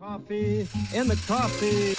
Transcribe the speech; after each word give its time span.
Coffee 0.00 0.66
in 0.94 1.08
the 1.08 1.16
coffee. 1.28 1.94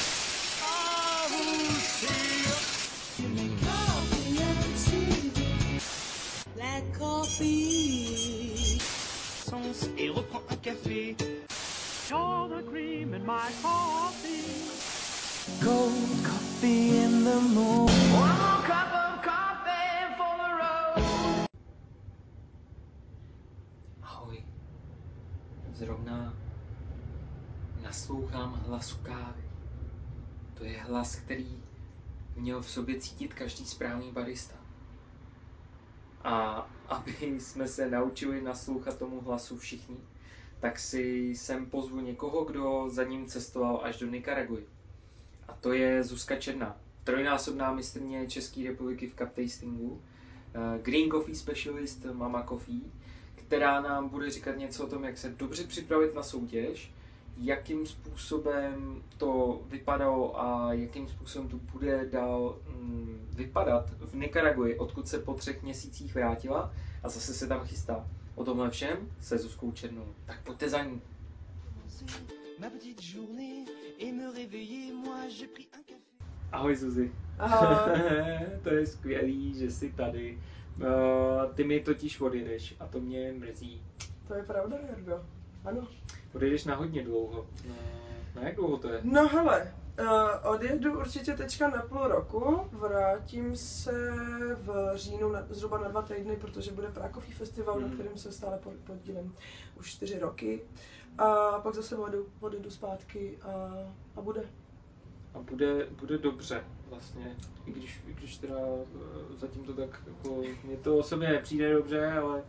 Black 6.56 6.84
coffee. 6.98 8.80
sens 9.46 9.90
et 10.00 10.10
reprends 10.10 10.42
un 10.50 10.56
café. 10.58 11.16
All 12.12 12.50
the 12.50 12.64
cream 12.64 13.14
in 13.14 13.24
my 13.24 13.52
coffee. 13.62 14.64
Cold 15.62 15.94
coffee 16.24 16.98
in 16.98 17.24
the 17.24 17.40
moon. 17.40 17.86
One 17.86 18.38
more 18.40 18.64
cup 18.66 18.92
of 18.94 19.22
coffee 19.22 20.16
for 20.18 20.34
the 20.42 20.52
road. 20.58 21.46
Ahoj. 24.04 24.44
Zrovna 25.78 26.34
naslouchám 27.92 28.64
hlasu 28.68 28.98
kávy. 29.04 29.44
To 30.54 30.64
je 30.64 30.82
hlas, 30.82 31.16
který 31.16 31.64
měl 32.36 32.62
v 32.62 32.70
sobě 32.70 33.00
cítit 33.00 33.34
každý 33.34 33.66
správný 33.66 34.12
barista. 34.12 34.56
A 36.24 36.68
aby 36.88 37.16
jsme 37.22 37.68
se 37.68 37.90
naučili 37.90 38.42
naslouchat 38.42 38.98
tomu 38.98 39.22
hlasu 39.22 39.58
všichni, 39.58 39.98
tak 40.60 40.80
si 40.80 41.36
sem 41.36 41.66
pozvu 41.66 42.00
někoho, 42.00 42.46
kdo 42.46 42.90
za 42.90 43.04
ním 43.04 43.26
cestoval 43.26 43.82
až 43.84 44.00
do 44.00 44.08
Nikaraguji. 44.08 44.68
A 45.48 45.54
to 45.54 45.74
je 45.74 46.04
Zuzka 46.04 46.36
Černá, 46.36 46.78
trojnásobná 47.04 47.74
mistrně 47.74 48.28
České 48.28 48.64
republiky 48.64 49.08
v 49.08 49.16
cup 49.16 49.30
tastingu, 49.30 50.02
eh, 50.54 50.80
Green 50.82 51.12
Coffee 51.12 51.36
Specialist 51.36 52.06
Mama 52.14 52.44
Coffee, 52.44 52.82
která 53.36 53.82
nám 53.82 54.10
bude 54.10 54.30
říkat 54.30 54.58
něco 54.58 54.86
o 54.86 54.90
tom, 54.90 55.04
jak 55.04 55.18
se 55.18 55.30
dobře 55.30 55.64
připravit 55.64 56.16
na 56.16 56.24
soutěž, 56.24 56.92
jakým 57.38 57.86
způsobem 57.86 59.04
to 59.18 59.62
vypadalo 59.68 60.42
a 60.42 60.74
jakým 60.74 61.08
způsobem 61.08 61.50
to 61.50 61.58
bude 61.58 62.06
dál 62.06 62.58
mm, 62.68 63.28
vypadat 63.36 63.90
v 63.90 64.16
Nikaraguji, 64.16 64.78
odkud 64.78 65.08
se 65.08 65.20
po 65.20 65.34
třech 65.34 65.64
měsících 65.64 66.16
vrátila 66.16 66.74
a 67.04 67.10
zase 67.10 67.34
se 67.34 67.48
tam 67.48 67.60
chystá. 67.60 68.08
O 68.36 68.44
tomhle 68.44 68.70
všem 68.70 68.98
se 69.20 69.38
Zuzkou 69.38 69.72
Černou. 69.72 70.06
Tak 70.26 70.42
pojďte 70.44 70.70
za 70.70 70.84
ní. 70.84 71.02
Ahoj 76.52 76.76
Zuzi. 76.76 77.12
Ahoj. 77.40 77.98
to 78.64 78.70
je 78.70 78.88
skvělý, 78.88 79.54
že 79.54 79.72
jsi 79.72 79.92
tady. 79.92 80.40
Uh, 80.78 81.54
ty 81.54 81.64
mi 81.64 81.80
totiž 81.80 82.22
odjedeš 82.22 82.76
a 82.80 82.88
to 82.88 83.00
mě 83.00 83.34
mrzí. 83.38 83.82
To 84.28 84.34
je 84.34 84.44
pravda, 84.44 84.78
Jardo. 84.88 85.26
Ano. 85.66 85.88
Odjedeš 86.36 86.66
na 86.66 86.76
hodně 86.76 87.04
dlouho. 87.04 87.42
Uh, 87.66 87.76
na 88.36 88.42
jak 88.44 88.56
dlouho 88.56 88.78
to 88.78 88.90
je? 88.90 89.00
No 89.04 89.28
hele, 89.28 89.74
uh, 90.00 90.52
odjedu 90.54 91.00
určitě 91.00 91.34
teďka 91.34 91.70
na 91.70 91.82
půl 91.82 92.08
roku, 92.08 92.60
vrátím 92.72 93.56
se 93.56 94.12
v 94.56 94.92
říjnu 94.96 95.32
na, 95.32 95.46
zhruba 95.50 95.78
na 95.78 95.88
dva 95.88 96.02
týdny, 96.02 96.36
protože 96.36 96.72
bude 96.72 96.88
Prákový 96.88 97.32
festival, 97.32 97.80
Mhm. 97.80 97.88
na 97.90 97.94
kterém 97.94 98.18
se 98.18 98.32
stále 98.32 98.58
pod- 98.58 98.74
podílím 98.84 99.36
už 99.80 99.92
čtyři 99.92 100.20
roky. 100.20 100.62
A 101.18 101.60
pak 101.60 101.76
zase 101.76 101.98
odjedu, 101.98 102.26
odjedu 102.40 102.70
zpátky 102.70 103.38
a, 103.42 103.50
a 104.16 104.22
bude. 104.22 104.44
A 105.34 105.40
bude, 105.40 105.86
bude 106.00 106.18
dobře 106.18 106.64
vlastně, 106.90 107.36
i 107.66 107.72
když, 107.72 108.02
i 108.08 108.14
když 108.14 108.38
teda 108.38 108.56
eh, 108.60 109.38
zatím 109.38 109.66
to 109.66 109.74
tak 109.74 110.02
jako, 110.08 110.42
mně 110.64 110.78
to 110.78 110.98
osobně 110.98 111.28
nepřijde 111.30 111.74
dobře, 111.74 112.12
ale, 112.12 112.44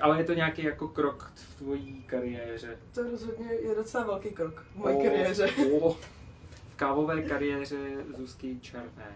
ale 0.00 0.18
je 0.18 0.24
to 0.24 0.34
nějaký 0.34 0.64
jako 0.64 0.88
krok 0.88 1.32
v 1.34 1.54
tvojí 1.58 2.02
kariéře. 2.06 2.78
To 2.94 3.02
rozhodně 3.10 3.46
je 3.52 3.74
docela 3.74 4.04
velký 4.04 4.30
krok 4.30 4.64
v 4.72 4.76
mojí 4.76 4.96
O, 4.96 5.02
kariéře. 5.02 5.48
o, 5.80 5.92
v 5.92 6.76
kávové 6.76 7.22
kariéře 7.22 8.04
Zuzky 8.18 8.58
Černé. 8.60 9.12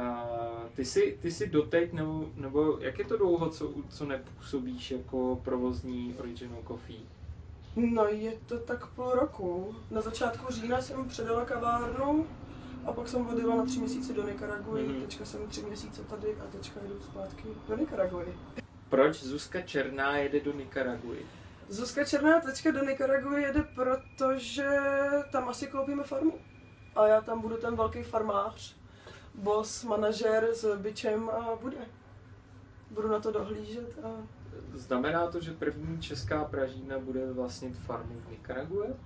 A 0.00 0.26
ty 0.74 0.84
jsi, 0.84 1.18
ty 1.22 1.30
jsi 1.30 1.46
doteď, 1.48 1.92
nebo, 1.92 2.30
nebo 2.36 2.78
jak 2.80 2.98
je 2.98 3.04
to 3.04 3.16
dlouho, 3.16 3.48
co, 3.50 3.72
co 3.88 4.04
nepůsobíš 4.06 4.90
jako 4.90 5.40
provozní 5.44 6.14
Original 6.18 6.62
Coffee? 6.68 7.00
No 7.76 8.04
je 8.04 8.32
to 8.46 8.58
tak 8.58 8.86
půl 8.86 9.10
roku. 9.10 9.74
Na 9.90 10.00
začátku 10.00 10.52
října 10.52 10.82
jsem 10.82 11.08
předala 11.08 11.44
kavárnu 11.44 12.26
a 12.86 12.92
pak 12.92 13.08
jsem 13.08 13.26
odjela 13.28 13.56
na 13.56 13.64
tři 13.64 13.78
měsíce 13.78 14.12
do 14.12 14.26
Nikaraguji. 14.28 14.88
Mhm. 14.88 15.00
Teďka 15.00 15.24
jsem 15.24 15.46
tři 15.48 15.62
měsíce 15.62 16.02
tady 16.04 16.34
a 16.40 16.44
teďka 16.52 16.80
jdu 16.88 17.00
zpátky 17.00 17.44
do 17.68 17.76
Nikaraguji. 17.76 18.34
Proč 18.88 19.22
Zuzka 19.22 19.62
Černá 19.62 20.16
jede 20.16 20.40
do 20.40 20.52
Nikaraguji? 20.52 21.26
Zuzka 21.68 22.04
Černá 22.04 22.40
teďka 22.40 22.70
do 22.70 22.84
Nikaraguji 22.84 23.42
jede, 23.44 23.62
protože 23.62 24.68
tam 25.32 25.48
asi 25.48 25.66
koupíme 25.66 26.02
farmu. 26.04 26.38
A 26.96 27.06
já 27.06 27.20
tam 27.20 27.40
budu 27.40 27.56
ten 27.56 27.76
velký 27.76 28.02
farmář, 28.02 28.76
boss, 29.34 29.84
manažer 29.84 30.48
s 30.52 30.76
bičem 30.76 31.30
a 31.30 31.56
bude. 31.60 31.78
Budu 32.90 33.08
na 33.08 33.20
to 33.20 33.32
dohlížet 33.32 33.98
a 34.04 34.08
Znamená 34.74 35.26
to, 35.26 35.40
že 35.40 35.52
první 35.52 36.02
česká 36.02 36.44
pražína 36.44 36.98
bude 36.98 37.32
vlastnit 37.32 37.78
farmu 37.78 38.20
v 38.26 38.30
Nikarague? 38.30 38.96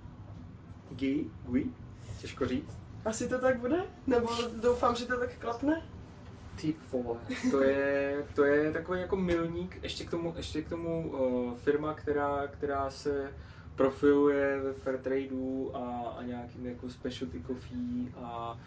Gui? 0.89 1.31
Gui? 1.45 1.73
Těžko 2.21 2.45
říct. 2.45 2.77
asi 3.05 3.29
to 3.29 3.39
tak 3.39 3.59
bude? 3.59 3.83
Nebo 4.07 4.29
doufám, 4.61 4.95
že 4.95 5.05
to 5.05 5.19
tak 5.19 5.37
klapne? 5.39 5.81
Ty 6.61 6.75
vole, 6.91 7.19
to 7.51 7.63
je, 7.63 8.23
to 8.35 8.43
je 8.43 8.73
takový 8.73 9.01
jako 9.01 9.15
milník, 9.15 9.79
ještě 9.83 10.05
k 10.05 10.09
tomu, 10.09 10.33
ještě 10.37 10.61
k 10.61 10.69
tomu 10.69 11.09
uh, 11.09 11.53
firma, 11.57 11.93
která, 11.93 12.47
která 12.47 12.89
se 12.89 13.33
profiluje 13.75 14.59
ve 14.59 14.73
Fairtradeu 14.73 15.71
a, 15.73 16.13
a 16.17 16.23
nějakým 16.23 16.65
jako 16.65 16.89
specialty 16.89 17.43
coffee 17.47 18.11
a 18.15 18.57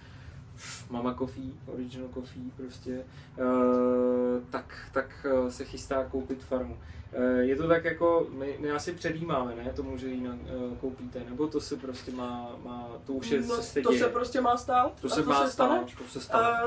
Mama 0.90 1.14
Coffee, 1.14 1.52
Original 1.66 2.08
Coffee 2.14 2.50
prostě, 2.56 3.04
uh, 3.38 4.42
tak, 4.50 4.88
tak 4.92 5.26
uh, 5.32 5.48
se 5.48 5.64
chystá 5.64 6.04
koupit 6.04 6.44
farmu. 6.44 6.78
Uh, 7.18 7.38
je 7.38 7.56
to 7.56 7.68
tak 7.68 7.84
jako, 7.84 8.26
my, 8.38 8.56
my 8.60 8.70
asi 8.70 8.92
předjímáme, 8.92 9.54
ne, 9.54 9.72
tomu, 9.72 9.98
že 9.98 10.08
ji 10.08 10.20
na, 10.20 10.34
uh, 10.34 10.76
koupíte, 10.76 11.22
nebo 11.30 11.46
to 11.46 11.60
se 11.60 11.76
prostě 11.76 12.12
má, 12.12 12.56
má 12.64 12.88
to 13.06 13.12
už 13.12 13.30
je, 13.30 13.40
no, 13.40 13.56
se 13.56 13.82
to 13.82 13.90
děje. 13.90 14.04
se 14.04 14.08
prostě 14.08 14.40
má 14.40 14.56
stát. 14.56 15.00
to 15.00 15.08
se 15.08 15.22
to 15.22 15.28
má 15.28 15.46
se 15.46 15.52
stane. 15.52 15.84
stát, 15.88 15.98
to 15.98 16.10
se 16.10 16.20
stane. 16.20 16.48
A 16.48 16.66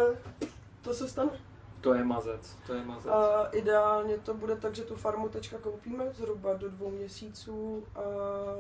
to 0.86 0.94
se 0.94 1.08
stane. 1.08 1.32
To 1.82 1.94
je 1.94 2.04
mazec, 2.04 2.58
to 2.68 2.74
je 2.74 2.86
mazec. 2.86 3.12
A 3.12 3.46
ideálně 3.52 4.18
to 4.18 4.34
bude 4.34 4.56
tak, 4.56 4.76
že 4.76 4.84
tu 4.84 4.96
farmu 4.96 5.30
teďka 5.30 5.58
koupíme 5.58 6.14
zhruba 6.14 6.54
do 6.54 6.70
dvou 6.70 6.90
měsíců 6.92 7.86
a 7.96 8.02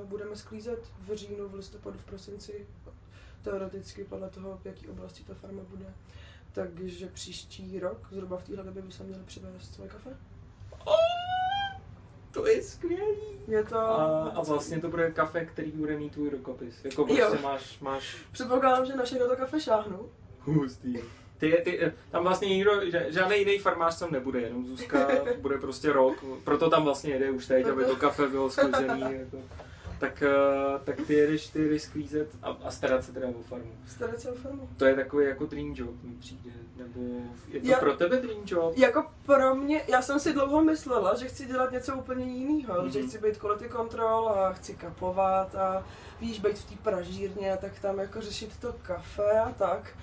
budeme 0.03 0.35
sklízet 0.35 0.91
v 0.99 1.15
říjnu, 1.15 1.49
v 1.49 1.53
listopadu, 1.53 1.99
v 1.99 2.03
prosinci, 2.05 2.67
teoreticky 3.41 4.03
podle 4.03 4.29
toho, 4.29 4.57
v 4.57 4.65
jaký 4.65 4.87
oblasti 4.89 5.23
ta 5.23 5.33
farma 5.33 5.61
bude. 5.69 5.85
Takže 6.51 7.07
příští 7.07 7.79
rok, 7.79 8.07
zhruba 8.11 8.37
v 8.37 8.43
téhle 8.43 8.63
době, 8.63 8.81
by 8.81 8.91
se 8.91 9.03
měli 9.03 9.23
přivést 9.23 9.73
svoje 9.73 9.89
kafe. 9.89 10.17
To 12.31 12.47
je 12.47 12.63
skvělý. 12.63 13.17
Je 13.47 13.63
to... 13.63 13.77
A, 13.79 14.29
a 14.29 14.43
vlastně 14.43 14.81
to 14.81 14.89
bude 14.89 15.11
kafe, 15.11 15.45
který 15.45 15.71
bude 15.71 15.97
mít 15.97 16.13
tvůj 16.13 16.29
rukopis. 16.29 16.85
Jako 16.85 17.05
prostě 17.05 17.21
Jo. 17.21 17.37
máš, 17.43 17.79
máš 17.79 18.17
Předpokládám, 18.31 18.85
že 18.85 18.95
naše 18.95 19.19
do 19.19 19.27
to 19.29 19.35
kafe 19.35 19.61
šáhnu. 19.61 20.09
hustý. 20.39 20.97
Ty, 21.51 21.61
ty, 21.63 21.91
tam 22.11 22.23
vlastně 22.23 22.47
nikdo, 22.49 22.71
žádný 23.09 23.39
jiný 23.39 23.59
farmář 23.59 23.99
tam 23.99 24.11
nebude, 24.11 24.41
jenom 24.41 24.65
Zuzka 24.67 25.07
bude 25.41 25.57
prostě 25.57 25.93
rok, 25.93 26.23
proto 26.43 26.69
tam 26.69 26.83
vlastně 26.83 27.13
jede 27.13 27.31
už 27.31 27.45
teď, 27.45 27.67
aby 27.67 27.85
to 27.85 27.95
kafe 27.95 28.27
bylo 28.27 28.49
sklizený. 28.49 29.01
Jako. 29.19 29.37
Tak, 29.99 30.21
eh, 30.21 30.29
tak 30.83 30.95
ty 31.07 31.13
jedeš, 31.13 31.47
ty 31.47 31.59
jedeš 31.61 31.81
sklízet 31.81 32.27
a, 32.43 32.49
a 32.63 32.71
starat 32.71 33.03
se 33.05 33.11
teda 33.13 33.27
o 33.27 33.43
farmu. 33.49 33.71
Starat 33.87 34.19
se 34.19 34.31
o 34.31 34.35
farmu. 34.35 34.69
To 34.77 34.85
je 34.85 34.95
takový 34.95 35.25
jako 35.25 35.45
dream 35.45 35.73
job 35.75 36.03
mi 36.03 36.13
přijde, 36.19 36.49
nebo 36.77 37.21
je 37.47 37.61
to 37.61 37.67
Já- 37.67 37.77
pro 37.79 37.93
tebe 37.93 38.17
dream 38.17 38.41
job? 38.45 38.77
Jako 38.77 39.05
pro 39.25 39.55
mě, 39.55 39.81
já 39.87 40.01
jsem 40.01 40.19
si 40.19 40.33
dlouho 40.33 40.63
myslela, 40.63 41.15
že 41.15 41.27
chci 41.27 41.45
dělat 41.45 41.71
něco 41.71 41.95
úplně 41.95 42.25
jiného, 42.25 42.81
Mhm. 42.81 42.91
že 42.91 43.01
chci 43.03 43.17
být 43.17 43.37
quality 43.37 43.69
control 43.69 44.29
a 44.29 44.53
chci 44.53 44.73
kapovat 44.75 45.55
a 45.55 45.85
víš, 46.21 46.39
být 46.39 46.57
v 46.59 46.69
té 46.69 46.75
pražírně 46.89 47.53
a 47.53 47.57
tak 47.57 47.79
tam 47.79 47.99
jako 47.99 48.21
řešit 48.21 48.49
to 48.61 48.75
kafe 48.81 49.39
a 49.39 49.51
tak. 49.51 49.93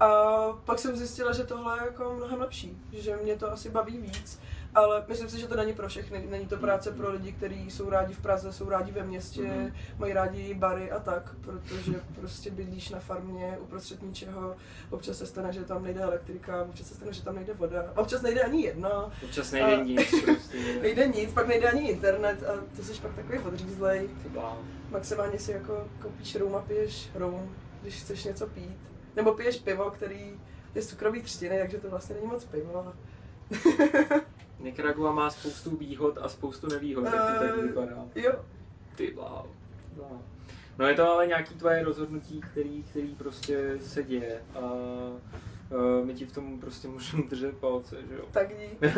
A 0.00 0.38
pak 0.64 0.78
jsem 0.78 0.96
zjistila, 0.96 1.32
že 1.32 1.44
tohle 1.44 1.78
je 1.78 1.84
jako 1.84 2.14
mnohem 2.14 2.40
lepší, 2.40 2.82
že 2.92 3.16
mě 3.16 3.36
to 3.36 3.52
asi 3.52 3.70
baví 3.70 3.98
víc. 3.98 4.40
Ale 4.74 5.04
myslím 5.08 5.28
si, 5.28 5.40
že 5.40 5.48
to 5.48 5.56
není 5.56 5.72
pro 5.72 5.88
všechny. 5.88 6.26
Není 6.26 6.46
to 6.46 6.56
práce 6.56 6.90
pro 6.92 7.10
lidi, 7.10 7.32
kteří 7.32 7.70
jsou 7.70 7.90
rádi 7.90 8.14
v 8.14 8.20
Praze, 8.20 8.52
jsou 8.52 8.68
rádi 8.68 8.92
ve 8.92 9.02
městě, 9.02 9.42
Mhm. 9.42 9.72
mají 9.98 10.12
rádi 10.12 10.54
bary 10.54 10.90
a 10.90 11.00
tak, 11.00 11.36
protože 11.40 12.00
prostě 12.14 12.50
bydlíš 12.50 12.88
na 12.90 13.00
farmě 13.00 13.58
uprostřed 13.60 14.02
ničeho. 14.02 14.56
Občas 14.90 15.18
se 15.18 15.26
stane, 15.26 15.52
že 15.52 15.64
tam 15.64 15.82
nejde 15.82 16.00
elektrika, 16.00 16.62
občas 16.64 16.86
se 16.86 16.94
stane, 16.94 17.12
že 17.12 17.22
tam 17.22 17.34
nejde 17.34 17.54
voda, 17.54 17.92
občas 17.96 18.22
nejde 18.22 18.42
ani 18.42 18.62
jedno, 18.62 19.10
Občas 19.24 19.50
nejde 19.52 19.76
A- 19.76 19.82
nic 19.82 20.22
prostě. 20.24 20.56
nejde 20.82 21.08
nic, 21.08 21.32
pak 21.32 21.46
nejde 21.46 21.70
ani 21.70 21.88
internet 21.88 22.42
a 22.42 22.52
to 22.76 22.82
jsi 22.82 23.00
pak 23.00 23.14
takový 23.14 23.38
odřízlej. 23.38 24.10
Maximálně 24.90 25.38
si 25.38 25.52
jako 25.52 25.88
koupíš 25.98 26.36
rum 26.36 26.54
a 26.56 26.60
piješ 26.60 27.10
rum, 27.14 27.56
když 27.80 28.00
chceš 28.00 28.24
něco 28.24 28.46
pít. 28.46 28.78
Nebo 29.16 29.34
piješ 29.34 29.56
pivo, 29.60 29.90
který 29.90 30.40
je 30.74 30.82
z 30.82 30.86
cukrový 30.88 31.22
třtiny, 31.22 31.58
takže 31.58 31.78
to 31.78 31.90
vlastně 31.90 32.14
není 32.14 32.26
moc 32.26 32.44
pivo. 32.44 32.92
Nicaragua 34.60 35.12
má 35.12 35.30
spoustu 35.30 35.76
výhod 35.76 36.18
a 36.22 36.28
spoustu 36.28 36.66
nevýhod, 36.66 37.04
jak 37.04 37.14
to 37.14 37.18
tak 37.18 37.58
Eh, 37.58 37.62
vypadá. 37.62 38.04
Jo, 38.14 38.32
Ty 38.96 39.10
bláho. 39.14 39.46
No 40.78 40.86
je 40.86 40.94
to 40.94 41.10
ale 41.10 41.26
nějaký 41.26 41.54
tvoje 41.54 41.84
rozhodnutí, 41.84 42.40
který, 42.40 42.82
který 42.82 43.14
prostě 43.14 43.78
se 43.82 44.02
děje 44.02 44.42
a 44.54 44.60
uh, 44.60 46.06
my 46.06 46.14
ti 46.14 46.26
v 46.26 46.32
tom 46.32 46.60
prostě 46.60 46.88
můžeme 46.88 47.22
držet 47.22 47.56
palce, 47.56 47.96
že 48.08 48.14
jo. 48.14 48.24
Tak 48.30 48.48
dík. 48.58 48.80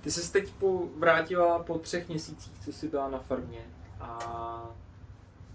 Ty 0.00 0.10
jsi 0.10 0.32
teď 0.32 0.52
po, 0.52 0.88
vrátila 0.96 1.58
po 1.62 1.78
třech 1.78 2.08
měsících, 2.08 2.52
co 2.64 2.72
jsi 2.72 2.88
byla 2.88 3.08
na 3.10 3.18
farmě 3.18 3.60
a 4.00 4.70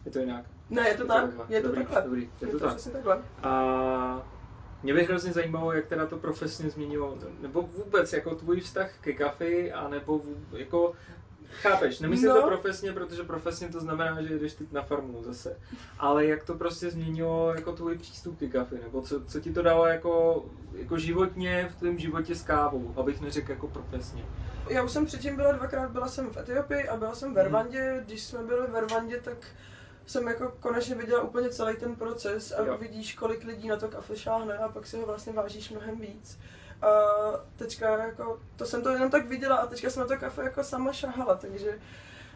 je 0.07 0.11
to 0.11 0.19
jinak. 0.19 0.45
Ne, 0.69 0.89
je 0.89 0.97
to 0.97 1.07
tak, 1.07 1.29
je 1.49 1.61
to 1.61 1.67
dobrý, 1.67 1.83
takhle. 1.83 2.01
Dobrý, 2.01 2.21
je, 2.21 2.47
Je 2.47 2.47
to, 2.47 2.59
to 2.59 2.65
tak. 2.65 2.75
přesně 2.75 2.91
takhle. 2.91 3.19
A 3.43 4.21
mě 4.83 4.93
by 4.93 5.03
hrozně 5.03 5.33
zajímalo, 5.33 5.73
jak 5.73 5.85
teda 5.87 6.05
to 6.05 6.17
profesně 6.17 6.69
změnilo, 6.69 7.17
nebo 7.39 7.61
vůbec 7.61 8.13
jako 8.13 8.35
tvůj 8.35 8.59
vztah 8.59 8.91
ke 9.01 9.13
kafi, 9.13 9.71
a 9.71 9.87
nebo 9.87 10.19
vů- 10.19 10.57
jako 10.57 10.93
Chápeš, 11.61 11.99
nemyslím 11.99 12.29
No. 12.29 12.41
to 12.41 12.47
profesně, 12.47 12.91
protože 12.93 13.23
profesně 13.23 13.67
to 13.69 13.79
znamená, 13.79 14.21
že 14.21 14.39
jdeš 14.39 14.53
teď 14.53 14.71
na 14.71 14.81
farmu 14.81 15.23
zase. 15.23 15.57
Ale 15.99 16.25
jak 16.25 16.43
to 16.43 16.55
prostě 16.55 16.89
změnilo 16.91 17.53
jako 17.55 17.71
tvůj 17.71 17.97
přístup 17.97 18.39
ke 18.39 18.47
kafi, 18.49 18.75
nebo 18.83 19.01
co, 19.01 19.23
co 19.25 19.39
ti 19.39 19.51
to 19.53 19.61
dalo 19.61 19.85
jako, 19.85 20.45
jako 20.73 20.97
životně 20.97 21.69
v 21.71 21.79
tvém 21.79 21.99
životě 21.99 22.35
s 22.35 22.43
kávou, 22.43 22.93
abych 22.97 23.21
neřekl 23.21 23.51
jako 23.51 23.67
profesně. 23.67 24.25
Já 24.69 24.83
už 24.83 24.91
jsem 24.91 25.05
předtím 25.05 25.35
byla 25.35 25.51
dvakrát, 25.51 25.91
byla 25.91 26.07
jsem 26.07 26.29
v 26.29 26.37
Etiopii 26.37 26.87
a 26.87 26.97
byla 26.97 27.15
jsem 27.15 27.33
v 27.33 27.43
Rwandě. 27.43 28.01
Když 28.05 28.23
jsme 28.23 28.43
byli 28.43 28.67
v 28.67 28.75
Rwandě, 28.81 29.21
tak 29.23 29.37
jsem 30.07 30.27
jako 30.27 30.53
konečně 30.59 30.95
viděla 30.95 31.21
úplně 31.21 31.49
celý 31.49 31.77
ten 31.77 31.95
proces 31.95 32.51
a 32.51 32.63
Jo. 32.63 32.77
vidíš, 32.77 33.13
kolik 33.15 33.43
lidí 33.43 33.67
na 33.67 33.77
to 33.77 33.87
kafe 33.87 34.17
šáhne 34.17 34.57
a 34.57 34.69
pak 34.69 34.87
si 34.87 34.97
ho 34.97 35.05
vlastně 35.05 35.33
vážíš 35.33 35.69
mnohem 35.69 35.99
víc. 35.99 36.39
A 36.81 36.87
teďka 37.55 37.97
jako, 37.97 38.41
to 38.55 38.65
jsem 38.65 38.83
to 38.83 38.89
jenom 38.89 39.09
tak 39.09 39.27
viděla 39.27 39.55
a 39.55 39.67
teďka 39.67 39.89
jsem 39.89 39.99
na 39.99 40.07
to 40.07 40.17
kafe 40.17 40.43
jako 40.43 40.63
sama 40.63 40.93
šahala, 40.93 41.35
takže 41.35 41.79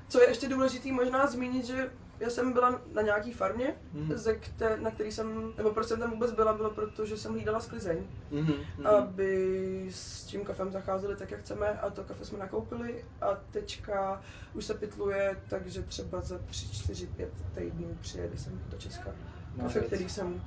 co 0.09 0.21
je 0.21 0.29
ještě 0.29 0.47
důležitý 0.47 0.91
možná 0.91 1.27
zmínit, 1.27 1.65
že 1.65 1.91
já 2.21 2.29
jsem 2.29 2.53
byla 2.53 2.81
na 2.94 3.01
nějaký 3.01 3.31
farmě, 3.31 3.75
Mhm. 3.94 4.18
ze 4.18 4.33
kte- 4.33 4.81
na 4.81 4.91
který 4.91 5.12
jsem, 5.12 5.53
nebo 5.57 5.71
proč 5.71 5.88
jsem 5.88 6.00
tam 6.00 6.12
vůbec 6.12 6.31
byla, 6.31 6.53
bylo 6.53 6.69
proto, 6.69 7.06
že 7.06 7.18
jsem 7.18 7.31
hlídala 7.33 7.59
sklizeň 7.59 7.97
mhm. 8.31 8.53
aby 8.88 9.88
s 9.91 10.23
tím 10.23 10.45
kafem 10.45 10.71
zacházeli 10.71 11.15
tak, 11.15 11.31
jak 11.31 11.39
chceme 11.39 11.69
a 11.79 11.89
to 11.89 12.03
kafe 12.03 12.25
jsme 12.25 12.39
nakoupili 12.39 13.06
a 13.21 13.38
teďka 13.51 14.21
už 14.53 14.65
se 14.65 14.73
pitluje, 14.73 15.38
takže 15.50 15.81
třeba 15.81 16.21
za 16.21 16.38
3, 16.38 16.71
4, 16.71 17.07
5 17.07 17.29
týdnů 17.56 17.97
přijede 18.01 18.38
sem 18.38 18.62
do 18.69 18.77
Česka. 18.77 19.12
No, 19.56 19.63
Kafe, 19.63 19.79
věc. 19.79 19.88
který 19.88 20.09
jsem 20.09 20.33
uh, 20.33 20.41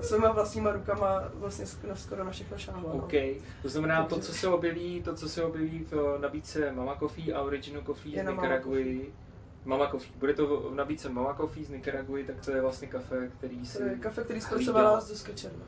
svýma 0.00 0.32
vlastníma 0.32 0.72
rukama 0.72 1.22
vlastně 1.34 1.66
skoro 1.94 2.24
na 2.24 2.30
všechno 2.30 2.58
šáhla. 2.58 2.94
No. 2.94 3.00
To 3.62 3.68
znamená 3.68 4.04
to, 4.04 4.18
co 4.18 4.32
se 4.32 4.48
objeví, 4.48 5.02
to, 5.02 5.14
co 5.14 5.28
se 5.28 5.44
objeví 5.44 5.86
v 5.90 6.18
nabídce 6.20 6.72
Mama 6.72 6.96
Coffee 6.96 7.34
a 7.34 7.40
Original 7.42 7.82
Coffee 7.82 8.12
Je 8.16 8.22
z 8.22 8.26
na 8.26 8.32
Mama 9.64 9.88
Coffee. 9.90 10.12
Bude 10.18 10.34
to 10.34 10.46
v 10.46 10.74
nabídce 10.74 11.08
Mama 11.08 11.34
Coffee 11.34 11.64
z 11.64 11.68
Nicaraguy, 11.68 12.24
tak 12.24 12.44
to 12.44 12.50
je 12.50 12.60
vlastně 12.62 12.88
kafe, 12.88 13.30
který 13.38 13.66
si... 13.66 13.78
To 13.78 13.84
je 13.84 13.98
kafe, 13.98 14.24
který 14.24 14.40
zpracovala 14.40 15.00
z 15.00 15.06
Zuzka 15.08 15.32
Černá. 15.32 15.64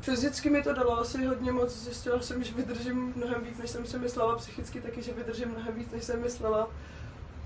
Fyzicky 0.00 0.50
mi 0.50 0.62
to 0.62 0.72
dalo 0.74 0.98
asi 1.00 1.24
hodně 1.24 1.52
moc, 1.52 1.72
zjistila 1.76 2.20
jsem, 2.20 2.44
že 2.44 2.54
vydržím 2.54 3.12
mnohem 3.16 3.42
víc, 3.44 3.58
než 3.58 3.70
jsem 3.70 3.86
si 3.86 3.98
myslela, 3.98 4.36
psychicky 4.36 4.80
taky, 4.80 5.02
že 5.02 5.12
vydržím 5.12 5.48
mnohem 5.48 5.74
víc, 5.74 5.90
než 5.90 6.04
jsem 6.04 6.20
myslela. 6.22 6.68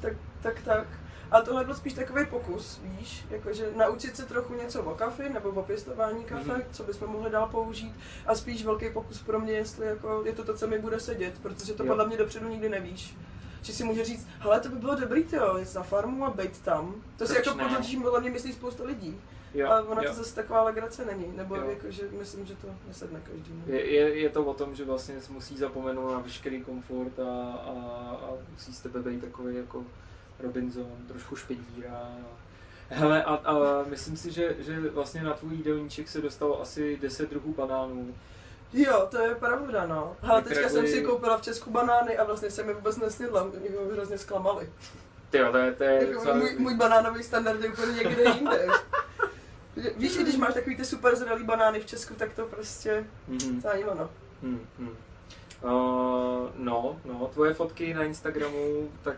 Tak, 0.00 0.12
tak, 0.42 0.60
tak. 0.64 0.86
A 1.30 1.40
tohle 1.40 1.64
byl 1.64 1.74
spíš 1.74 1.92
takový 1.92 2.26
pokus, 2.26 2.80
víš, 2.82 3.24
jakože 3.30 3.70
naučit 3.76 4.16
se 4.16 4.24
trochu 4.26 4.54
něco 4.54 4.82
o 4.82 4.94
kafi 4.94 5.28
nebo 5.28 5.48
o 5.48 5.62
pěstování 5.62 6.24
kafe, 6.24 6.44
Mhm. 6.44 6.60
mm-hmm. 6.60 6.64
co 6.72 6.82
bychom 6.84 7.10
mohli 7.10 7.30
dál 7.30 7.48
použít 7.48 7.94
a 8.26 8.34
spíš 8.34 8.64
velký 8.64 8.90
pokus 8.92 9.22
pro 9.22 9.40
mě, 9.40 9.52
jestli 9.52 9.86
jako 9.86 10.22
je 10.26 10.32
to 10.32 10.44
to, 10.44 10.54
co 10.54 10.66
mi 10.66 10.78
bude 10.78 11.00
sedět, 11.00 11.34
protože 11.42 11.74
to 11.74 11.82
Jo. 11.84 11.88
podle 11.88 12.06
mě 12.06 12.16
dopředu 12.16 12.48
nikdy 12.48 12.68
nevíš. 12.68 13.16
Že 13.64 13.72
si 13.72 13.84
může 13.84 14.04
říct, 14.04 14.26
hele, 14.38 14.60
to 14.60 14.68
by 14.68 14.76
bylo 14.76 14.94
dobrý, 14.94 15.24
tyjo, 15.24 15.58
jít 15.58 15.74
na 15.74 15.82
farmu 15.82 16.24
a 16.24 16.30
být 16.30 16.60
tam. 16.60 16.94
To 17.18 17.26
si 17.26 17.32
Proč 17.32 17.46
jako 17.46 17.58
ne? 17.58 17.64
podle 17.64 18.00
podle 18.02 18.20
mě 18.20 18.30
myslí 18.30 18.52
spousta 18.52 18.84
lidí. 18.84 19.20
Jo, 19.54 19.68
Ale 19.68 19.82
ona 19.82 20.02
jo. 20.02 20.10
to 20.10 20.16
zase 20.16 20.34
taková 20.34 20.62
legrace 20.62 21.04
není, 21.04 21.32
nebo 21.36 21.56
Jo. 21.56 21.70
jako, 21.70 21.90
že 21.90 22.02
myslím, 22.18 22.46
že 22.46 22.54
to 22.54 22.66
nesedne 22.88 23.20
každému. 23.20 23.62
Je, 23.66 23.90
je, 23.90 24.18
je 24.18 24.30
to 24.30 24.44
o 24.44 24.54
tom, 24.54 24.74
že 24.74 24.84
vlastně 24.84 25.14
musí 25.28 25.58
zapomenout 25.58 26.12
na 26.12 26.18
veškerý 26.18 26.60
komfort 26.62 27.18
a, 27.18 27.52
a, 27.52 27.70
a 28.22 28.30
musí 28.52 28.74
z 28.74 28.80
tebe 28.80 29.00
být 29.02 29.20
takový 29.20 29.56
jako 29.56 29.84
Robinson, 30.40 30.92
trošku 31.08 31.36
špedíra. 31.36 32.08
Hele, 32.88 33.24
a, 33.24 33.34
a 33.34 33.54
myslím 33.88 34.16
si, 34.16 34.32
že, 34.32 34.56
že 34.58 34.90
vlastně 34.90 35.22
na 35.22 35.34
tvůj 35.34 35.54
jídelníček 35.54 36.08
se 36.08 36.20
dostalo 36.20 36.60
asi 36.60 36.96
10 36.96 37.30
druhů 37.30 37.52
banánů. 37.54 38.14
Jo, 38.76 39.08
to 39.10 39.18
je 39.18 39.34
pravda, 39.34 39.86
no. 39.86 40.16
Ale 40.22 40.42
teďka 40.42 40.68
jsem 40.68 40.84
Vykragli- 40.84 40.92
si 40.92 41.02
koupila 41.02 41.38
v 41.38 41.42
Česku 41.42 41.70
banány 41.70 42.18
a 42.18 42.24
vlastně 42.24 42.50
jsem 42.50 42.68
je 42.68 42.74
vůbec 42.74 42.96
nesnědla, 42.96 43.44
mě 43.44 43.70
hrozně 43.92 44.18
zklamali. 44.18 44.68
Ty 45.30 45.38
to 45.52 45.56
je, 45.56 45.72
to 45.72 45.84
je 45.84 45.94
Jako 45.94 46.12
docela 46.12 46.36
můj, 46.36 46.56
můj 46.58 46.74
banánový 46.74 47.22
standard 47.22 47.60
je 47.62 47.68
úplně 47.72 47.92
někde 47.92 48.22
jinde. 48.24 48.66
Víš, 49.96 50.16
když 50.18 50.36
máš 50.36 50.54
takový 50.54 50.76
ty 50.76 50.84
super 50.84 51.16
zralý 51.16 51.44
banány 51.44 51.80
v 51.80 51.86
Česku, 51.86 52.14
tak 52.14 52.32
to 52.32 52.46
prostě 52.46 53.06
Mhm. 53.28 53.60
za 53.60 53.76
ním 53.76 53.90
ano. 53.90 54.10
Hmm, 54.42 54.66
hmm. 54.78 54.96
Uh, 55.64 56.50
no, 56.56 57.00
no, 57.04 57.30
tvoje 57.32 57.54
fotky 57.54 57.94
na 57.94 58.02
Instagramu, 58.04 58.90
tak 59.02 59.16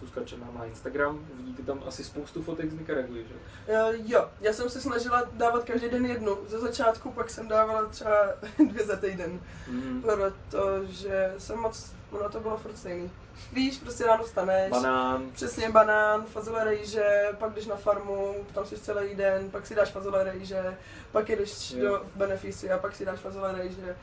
Zuzka 0.00 0.24
Černá 0.24 0.46
má 0.52 0.64
Instagram, 0.64 1.26
vidíte 1.36 1.62
tam 1.62 1.82
asi 1.86 2.04
spoustu 2.04 2.42
fotek 2.42 2.70
z 2.70 2.74
Nicaraguy, 2.78 3.24
že? 3.28 3.34
Uh, 3.34 3.94
jo, 4.10 4.30
já 4.40 4.52
jsem 4.52 4.70
se 4.70 4.80
snažila 4.80 5.22
dávat 5.32 5.64
každý 5.64 5.88
den 5.88 6.06
jednu. 6.06 6.38
Ze 6.48 6.58
začátku 6.58 7.10
pak 7.12 7.30
jsem 7.30 7.48
dávala 7.48 7.86
třeba 7.86 8.26
dvě 8.68 8.84
za 8.86 8.96
týden, 8.96 9.40
Mm. 9.68 10.02
protože 10.02 11.34
jsem 11.38 11.58
moc, 11.58 11.92
ono 12.10 12.28
to 12.30 12.40
bylo 12.40 12.56
furt 12.56 12.78
stejný. 12.78 13.10
Víš, 13.52 13.78
prostě 13.78 14.04
ráno 14.04 14.24
vstaneš, 14.24 14.70
Banán, 14.70 15.30
Přesně 15.30 15.70
banán, 15.70 16.24
fazole 16.24 16.64
rejže, 16.64 17.28
pak 17.38 17.52
jdeš 17.54 17.66
na 17.66 17.76
farmu, 17.76 18.34
tam 18.54 18.66
jsi 18.66 18.76
celý 18.78 19.14
den, 19.14 19.50
pak 19.50 19.66
si 19.66 19.74
dáš 19.74 19.90
fazole 19.90 20.24
rejže, 20.24 20.76
pak 21.12 21.28
jdeš 21.28 21.70
Jo. 21.70 21.88
do 21.90 22.04
benefici 22.14 22.70
a 22.70 22.78
pak 22.78 22.94
si 22.96 23.04
dáš 23.04 23.20
fazole 23.20 23.52
rejže. 23.52 23.96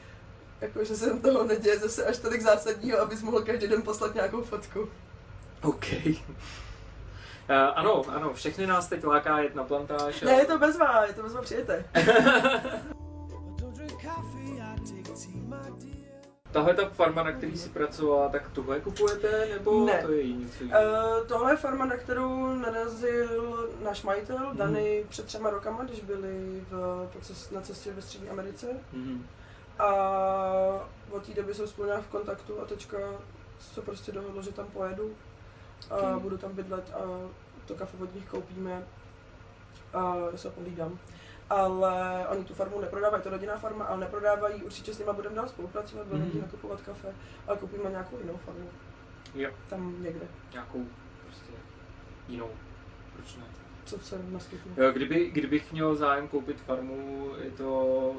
Jakože 0.62 0.96
se 0.96 1.20
toho 1.20 1.44
neděje 1.44 1.80
zase 1.80 2.06
až 2.06 2.18
tolik 2.18 2.42
zásadního, 2.42 3.00
abys 3.00 3.22
mohl 3.22 3.42
každý 3.42 3.68
den 3.68 3.82
poslat 3.82 4.16
nějakou 4.16 4.42
fotku. 4.42 4.90
OK. 5.64 5.86
Uh, 5.94 7.56
ano, 7.76 8.02
ano, 8.10 8.34
všechny 8.34 8.68
nás 8.68 8.88
teď 8.88 9.04
láká 9.04 9.40
jet 9.40 9.56
na 9.56 9.64
plantáž. 9.64 10.24
a- 10.24 10.26
Ne, 10.26 10.32
je 10.32 10.46
to 10.46 10.60
bezvá, 10.60 11.06
je 11.06 11.14
to 11.14 11.24
bezvá, 11.24 11.42
přijete. 11.42 11.86
Tahle 16.52 16.74
ta 16.74 16.90
farma, 16.90 17.24
na 17.24 17.32
který 17.32 17.58
si 17.58 17.70
pracovala, 17.70 18.30
tak 18.30 18.50
tohle 18.50 18.80
kupujete, 18.80 19.48
nebo 19.54 19.86
Ne. 19.86 20.02
to 20.06 20.12
je 20.12 20.22
jiného? 20.22 20.52
Uh, 20.64 21.28
tohle 21.28 21.52
je 21.52 21.58
farma, 21.58 21.86
na 21.86 21.98
kterou 21.98 22.48
narazil 22.56 23.70
náš 23.84 24.04
majitel, 24.04 24.38
Mhm. 24.48 24.58
Dany, 24.58 25.06
před 25.10 25.26
třema 25.26 25.50
rokama, 25.50 25.84
když 25.84 26.00
byli 26.02 26.62
v, 26.72 27.08
na 27.52 27.62
cestě 27.62 27.92
ve 27.92 28.02
Střední 28.02 28.30
Americe. 28.30 28.68
Mhm. 28.94 29.26
A 29.80 29.94
od 31.12 31.26
té 31.26 31.34
doby 31.34 31.54
jsou 31.54 31.68
spolu 31.68 31.90
v 32.02 32.08
kontaktu 32.08 32.62
a 32.62 32.66
teďka 32.66 32.98
se 33.60 33.82
prostě 33.82 34.12
dohodlo, 34.12 34.42
že 34.42 34.52
tam 34.52 34.66
pojedu 34.68 35.16
a 35.92 36.20
budu 36.20 36.38
tam 36.38 36.52
bydlet 36.52 36.94
a 36.94 37.00
to 37.68 37.76
kafe 37.76 37.98
od 37.98 38.16
nich 38.16 38.28
koupíme 38.30 38.84
a 39.94 40.16
se 40.36 40.50
pohlídám. 40.50 41.00
Ale 41.50 42.28
oni 42.28 42.44
tu 42.44 42.54
farmu 42.54 42.82
neprodávají, 42.82 43.20
je 43.20 43.24
to 43.24 43.30
rodinná 43.30 43.58
farma, 43.58 43.86
ale 43.86 44.00
neprodávají, 44.00 44.64
určitě 44.64 44.94
s 44.94 45.00
nima 45.00 45.14
budeme 45.14 45.36
dál 45.36 45.48
spolupracovat, 45.48 46.08
budeme 46.08 46.26
Mhm. 46.26 46.36
mm. 46.36 46.42
nakupovat 46.42 46.82
kafe, 46.82 47.14
ale 47.48 47.58
koupíme 47.58 47.90
nějakou 47.90 48.18
jinou 48.18 48.38
farmu, 48.46 48.70
Jo, 49.36 49.52
tam 49.70 50.04
někde, 50.04 50.28
nějakou 50.52 50.86
prostě 51.24 51.52
jinou. 52.28 52.50
Proč 53.14 53.36
ne? 53.36 53.44
Co 53.86 54.00
se 54.00 54.20
naskytne. 54.32 54.72
Jo, 54.86 54.92
Kdyby, 54.92 55.30
kdybych 55.32 55.72
měl 55.72 55.96
zájem 55.96 56.28
koupit 56.28 56.62
farmu, 56.62 57.30
je 57.44 57.52
to, 57.52 58.16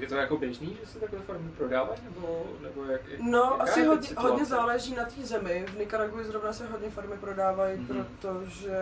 je 0.00 0.06
to 0.06 0.14
jako 0.14 0.36
běžný, 0.38 0.76
že 0.80 0.86
se 0.86 0.98
takové 1.00 1.22
farmy 1.22 1.50
prodávají, 1.56 2.00
nebo, 2.04 2.44
nebo 2.62 2.84
jak, 2.84 3.00
jak 3.08 3.20
No, 3.20 3.62
asi 3.62 3.84
hodně, 3.84 4.06
situace? 4.08 4.28
hodně 4.30 4.44
záleží 4.44 4.94
na 4.94 5.04
té 5.04 5.26
zemi. 5.26 5.64
V 5.68 5.78
Nicaraguji 5.78 6.24
zrovna 6.24 6.52
se 6.52 6.66
hodně 6.66 6.90
farmy 6.90 7.16
prodávají, 7.16 7.78
Mhm. 7.78 7.88
mm-hmm. 7.88 8.04
protože 8.20 8.76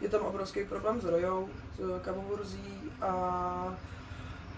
je 0.00 0.08
tam 0.08 0.20
obrovský 0.22 0.64
problém 0.64 1.00
s 1.00 1.04
rojou, 1.04 1.48
s 1.76 2.00
a 3.00 3.76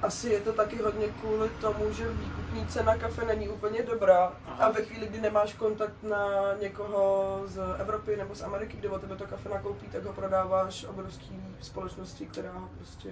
asi 0.02 0.28
je 0.28 0.40
to 0.40 0.52
taky 0.52 0.82
hodně 0.82 1.06
kvůli 1.08 1.50
tomu, 1.50 1.92
že 1.92 2.12
výkupní 2.12 2.66
cena 2.66 2.96
kafe 2.96 3.24
není 3.24 3.48
úplně 3.48 3.82
dobrá 3.82 4.32
Aha. 4.46 4.66
a 4.66 4.70
ve 4.70 4.82
chvíli, 4.82 5.06
kdy 5.06 5.20
nemáš 5.20 5.54
kontakt 5.54 6.02
na 6.02 6.54
někoho 6.60 7.42
z 7.44 7.60
Evropy 7.78 8.16
nebo 8.16 8.34
z 8.34 8.42
Ameriky, 8.42 8.76
kde 8.76 8.88
od 8.88 9.00
tebe 9.00 9.16
to 9.16 9.26
kafe 9.26 9.48
nakoupí, 9.48 9.88
tak 9.88 10.04
ho 10.04 10.12
prodáváš 10.12 10.84
obrovský 10.84 11.56
společnosti, 11.60 12.26
která 12.26 12.52
ho 12.52 12.68
prostě 12.76 13.10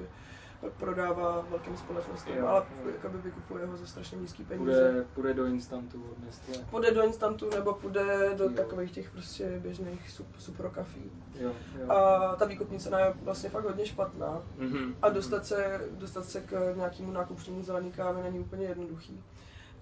prodává 0.70 1.46
velkým 1.50 1.76
společnostem, 1.76 2.36
Jo, 2.36 2.46
ale 2.46 2.62
jo. 2.84 2.90
jakoby 2.94 3.18
vykupuje 3.18 3.66
ho 3.66 3.76
za 3.76 3.86
strašně 3.86 4.18
nízký 4.18 4.44
peníze 4.44 4.64
Půjde, 4.64 5.04
půjde 5.14 5.34
do 5.34 5.46
instantu 5.46 6.04
od 6.12 6.24
Nestlé. 6.24 6.54
půjde 6.70 6.90
do 6.90 7.02
instantu 7.02 7.50
nebo 7.54 7.72
půjde 7.72 8.30
do 8.36 8.44
Jo. 8.44 8.50
takových 8.50 8.90
těch 8.92 9.10
prostě 9.10 9.58
běžných 9.62 10.10
sup, 10.10 10.26
suprokafí. 10.38 11.10
Jo, 11.40 11.52
jo. 11.80 11.90
A 11.90 12.36
ta 12.36 12.44
výkupní 12.44 12.78
cena 12.78 12.98
je 13.00 13.14
vlastně 13.22 13.50
fakt 13.50 13.64
hodně 13.64 13.86
špatná. 13.86 14.42
Mhm. 14.56 14.94
A 15.02 15.08
dostat 15.08 15.46
se, 15.46 15.80
dostat 15.90 16.24
se 16.24 16.40
k 16.40 16.72
nějakému 16.76 17.12
nákupčnímu 17.12 17.62
zelený 17.62 17.92
kávy 17.92 18.22
není 18.22 18.38
úplně 18.38 18.66
jednoduchý. 18.66 19.22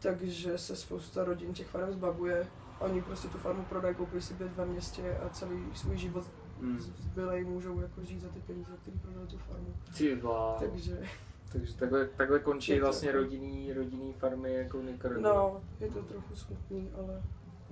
Takže 0.03 0.59
se 0.59 0.77
spousta 0.77 1.25
rodin 1.25 1.53
těch 1.53 1.67
farem 1.67 1.93
zbavuje. 1.93 2.47
Oni 2.79 3.03
prostě 3.03 3.29
tu 3.29 3.39
farmu 3.39 3.65
prodají, 3.65 3.95
koupí 3.95 4.21
si 4.21 4.35
byt 4.35 4.53
ve 4.57 4.67
městě 4.67 5.19
a 5.27 5.29
celý 5.29 5.65
svůj 5.75 5.97
život 5.97 6.25
Hmm. 6.63 6.81
Zbylej 6.81 7.45
můžou 7.45 7.81
jako 7.81 8.03
žít 8.05 8.21
za 8.21 8.29
ty 8.29 8.41
peníze, 8.41 8.73
který 8.83 8.99
prodali 8.99 9.27
tu 9.27 9.39
farmu. 9.39 9.75
Ty 9.99 10.15
wow. 10.15 10.61
Takže, 10.61 10.99
Takže 11.53 11.75
takhle, 11.77 12.07
takhle 12.17 12.39
končí 12.39 12.73
Je 12.73 12.79
to 12.81 12.87
vlastně 12.87 13.09
jako- 13.09 13.19
rodinný, 13.19 13.73
rodinný 13.73 14.13
farmy 14.13 14.55
jako 14.55 14.79
v 14.79 14.85
Nikaragu. 14.85 15.21
no, 15.23 15.61
je 15.81 15.91
to 15.91 16.03
trochu 16.03 16.37
smutný, 16.37 16.91
ale 16.99 17.23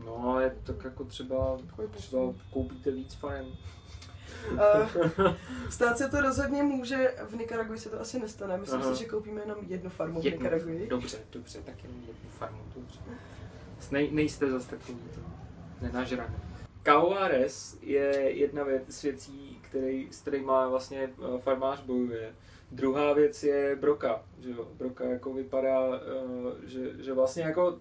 No, 0.04 0.28
ale 0.32 0.52
tak 0.62 0.84
jako 0.84 1.04
třeba, 1.04 1.58
třeba 1.90 2.20
koupíte 2.52 2.90
víc 2.90 3.14
farem. 3.14 3.46
Uh, 4.52 5.32
stát 5.70 5.98
se 5.98 6.08
to 6.08 6.20
rozhodně 6.20 6.62
může, 6.62 7.14
v 7.28 7.34
Nikaraguji 7.36 7.78
se 7.78 7.88
to 7.90 8.00
asi 8.00 8.20
nestane. 8.20 8.56
Myslím 8.58 8.80
Aha. 8.80 8.94
si, 8.94 8.98
že 9.02 9.08
koupíme 9.08 9.40
jenom 9.40 9.56
jednu 9.68 9.90
farmu 9.90 10.20
v 10.20 10.24
Jednu. 10.24 10.38
Nikaraguji. 10.38 10.86
Dobře, 10.88 11.18
dobře, 11.32 11.58
tak 11.62 11.84
jenom 11.84 12.00
jednu 12.00 12.30
farmu, 12.38 12.58
dobře. 12.74 13.00
Nej, 13.90 14.10
nejste 14.12 14.50
zas 14.50 14.66
takový 14.66 14.98
to 15.14 15.20
nenažraný. 15.86 16.34
Kauares 16.90 17.78
je 17.82 18.30
jedna 18.30 18.64
věc 18.64 18.82
z 18.88 19.02
věcí, 19.02 19.58
který, 19.62 20.08
s 20.10 20.20
kterýma 20.20 20.68
vlastně 20.68 21.00
eh, 21.02 21.38
farmář 21.38 21.82
bojuje. 21.82 22.34
Druhá 22.70 23.12
věc 23.12 23.42
je 23.42 23.76
broka, 23.76 24.24
že 24.40 24.50
jo. 24.50 24.68
Broka 24.78 25.04
jako 25.04 25.32
vypadá, 25.32 25.94
eh, 25.94 26.68
že, 26.68 27.02
že 27.04 27.12
vlastně 27.12 27.42
jako 27.42 27.78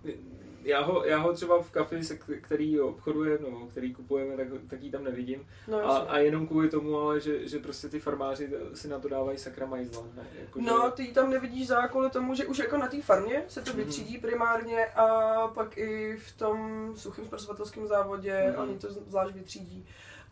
já 0.64 0.82
ho, 0.82 1.06
já 1.06 1.18
ho 1.18 1.34
třeba 1.34 1.62
v 1.62 1.72
kafi, 1.72 2.04
se 2.04 2.18
který 2.42 2.80
obchoduje, 2.80 3.40
no, 3.42 3.68
který 3.68 3.94
kupujeme, 3.94 4.38
tak, 4.38 4.48
tak 4.70 4.82
ji 4.84 4.92
tam 4.92 5.04
nevidím. 5.04 5.48
No, 5.68 5.86
A, 5.86 5.98
a 5.98 6.18
jenom 6.18 6.48
kvůli 6.48 6.70
tomu, 6.70 6.98
ale 7.00 7.20
že, 7.20 7.48
že 7.48 7.60
prostě 7.60 7.90
ty 7.90 8.00
farmáři 8.00 8.50
si 8.74 8.88
na 8.88 9.00
to 9.00 9.10
dávají 9.10 9.38
sakra 9.38 9.66
majzla. 9.66 10.04
Ne? 10.16 10.24
Jako, 10.40 10.62
No, 10.62 10.92
ty 10.92 11.04
ji 11.04 11.14
tam 11.14 11.30
nevidíš 11.30 11.68
za 11.68 11.88
kvůli 11.88 12.10
tomu, 12.10 12.36
že 12.36 12.46
už 12.46 12.58
jako 12.58 12.78
na 12.78 12.88
té 12.88 13.02
farmě 13.02 13.44
se 13.48 13.62
to 13.62 13.72
Mhm. 13.72 13.80
vytřídí 13.80 14.18
primárně 14.18 14.86
a 14.86 15.08
pak 15.48 15.78
i 15.78 16.18
v 16.18 16.38
tom 16.38 16.92
suchém 16.96 17.26
zpracovatelském 17.26 17.88
závodě 17.88 18.46
Mhm. 18.50 18.62
oni 18.70 18.80
to 18.80 18.92
zvlášť 18.92 19.34
vytřídí. 19.36 19.86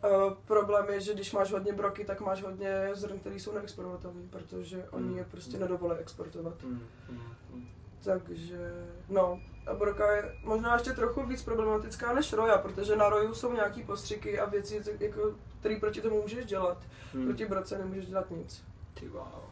Uh, 0.04 0.32
problém 0.46 0.86
je, 0.90 1.00
že 1.00 1.14
když 1.14 1.32
máš 1.32 1.52
hodně 1.52 1.72
broky, 1.72 2.04
tak 2.04 2.20
máš 2.20 2.42
hodně 2.42 2.90
zrn, 2.92 3.18
které 3.18 3.36
jsou 3.36 3.52
neexportovatelné, 3.52 4.20
protože 4.30 4.84
oni 4.90 5.06
Mhm. 5.08 5.18
je 5.18 5.24
prostě 5.24 5.58
nedovolí 5.58 5.94
exportovat. 5.98 6.62
Mm, 6.62 6.80
mm, 7.10 7.20
mm. 7.54 7.68
Takže, 8.04 8.86
no, 9.08 9.40
a 9.68 9.74
broka 9.74 10.12
je 10.12 10.34
možná 10.42 10.74
ještě 10.74 10.92
trochu 10.92 11.26
víc 11.26 11.42
problematická 11.42 12.12
než 12.14 12.32
roja, 12.32 12.58
protože 12.58 12.96
na 12.96 13.08
roju 13.08 13.34
jsou 13.34 13.52
nějaký 13.52 13.82
postřiky 13.82 14.38
a 14.38 14.44
věci, 14.44 14.82
jako, 15.00 15.34
které 15.60 15.80
proti 15.80 16.00
tomu 16.00 16.22
můžeš 16.22 16.44
dělat. 16.46 16.78
Mm. 17.14 17.24
Proti 17.24 17.46
broce 17.46 17.78
nemůžeš 17.78 18.06
dělat 18.06 18.30
nic. 18.30 18.64
Ty 18.94 19.08
wow. 19.08 19.42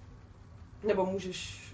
Nebo 0.85 1.06
můžeš 1.06 1.66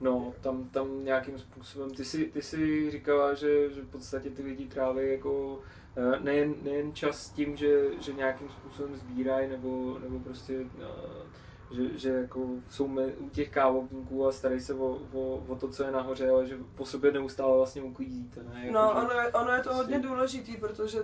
No, 0.00 0.34
tam, 0.40 0.68
tam 0.68 1.04
nějakým 1.04 1.38
způsobem, 1.38 1.90
ty 1.90 2.04
si, 2.04 2.24
ty 2.24 2.42
si 2.42 2.90
říkala, 2.90 3.34
že, 3.34 3.70
že 3.70 3.80
v 3.82 3.88
podstatě 3.90 4.30
ty 4.30 4.42
lidi 4.42 4.66
tráví 4.66 5.10
jako 5.10 5.60
eh, 5.96 6.20
nejen, 6.20 6.54
nejen 6.62 6.94
čas 6.94 7.30
tím, 7.30 7.56
že, 7.56 8.00
že 8.00 8.12
nějakým 8.12 8.48
způsobem 8.48 8.96
sbírají, 8.96 9.48
nebo, 9.48 9.98
nebo 9.98 10.18
prostě, 10.18 10.66
eh, 10.82 10.86
že, 11.70 11.98
že 11.98 12.08
jako 12.08 12.48
jsou 12.70 12.88
u 13.18 13.28
těch 13.30 13.48
kávovníků 13.50 14.26
a 14.26 14.32
starají 14.32 14.60
se 14.60 14.74
o, 14.74 14.98
o, 15.12 15.36
o, 15.48 15.56
to, 15.56 15.68
co 15.68 15.84
je 15.84 15.90
nahoře, 15.90 16.30
ale 16.30 16.46
že 16.46 16.58
po 16.74 16.86
sobě 16.86 17.12
neustále 17.12 17.56
vlastně 17.56 17.82
uklízíte, 17.82 18.42
ne? 18.42 18.60
Jako, 18.66 18.72
No, 18.72 18.92
že, 18.94 19.06
ono 19.06 19.20
je, 19.20 19.32
ono 19.32 19.50
je 19.50 19.58
to 19.62 19.62
prostě- 19.62 19.76
hodně 19.82 19.98
důležitý, 20.08 20.56
protože 20.56 20.98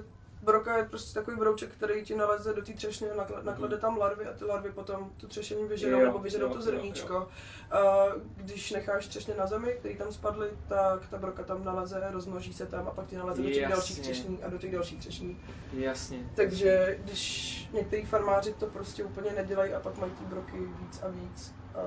broka 0.45 0.79
je 0.79 0.85
prostě 0.85 1.15
takový 1.15 1.37
brouček, 1.37 1.71
který 1.71 2.05
ti 2.05 2.15
naleze 2.17 2.55
do 2.55 2.63
té 2.63 2.73
třešně, 2.73 3.09
nakla- 3.09 3.45
naklade 3.45 3.79
tam 3.79 3.99
larvy 3.99 4.27
a 4.27 4.33
ty 4.33 4.45
larvy 4.45 4.73
potom 4.73 5.11
tu 5.17 5.29
třešení 5.29 5.65
vyžerou 5.69 5.99
nebo 6.05 6.19
vyžerou 6.19 6.49
to 6.49 6.55
jo, 6.55 6.63
zrníčko. 6.63 7.29
A 7.71 8.07
když 8.37 8.71
necháš 8.73 9.07
třešně 9.09 9.35
na 9.35 9.47
zemi, 9.47 9.77
který 9.79 9.97
tam 9.97 10.13
spadly, 10.13 10.49
tak 10.69 11.09
ta 11.09 11.19
broka 11.19 11.43
tam 11.43 11.65
naleze, 11.65 12.09
rozmnoží 12.11 12.53
se 12.53 12.67
tam 12.67 12.89
a 12.89 12.91
pak 12.91 13.07
ti 13.07 13.17
naleze 13.17 13.43
do 13.43 13.49
těch 13.49 13.57
Jasně. 13.57 13.75
dalších 13.75 14.01
třešní 14.01 14.43
a 14.43 14.49
do 14.51 14.59
těch 14.59 14.73
dalších 14.73 15.01
třešní. 15.01 15.41
Jasně. 15.73 16.19
Takže 16.35 16.99
když 17.03 17.69
některý 17.73 18.05
farmáři 18.07 18.55
to 18.55 18.67
prostě 18.67 19.05
úplně 19.05 19.31
nedělají 19.33 19.73
a 19.73 19.81
pak 19.81 19.97
mají 19.97 20.13
ty 20.13 20.25
broky 20.25 20.67
víc 20.67 21.03
a 21.03 21.09
víc 21.09 21.55
a 21.75 21.81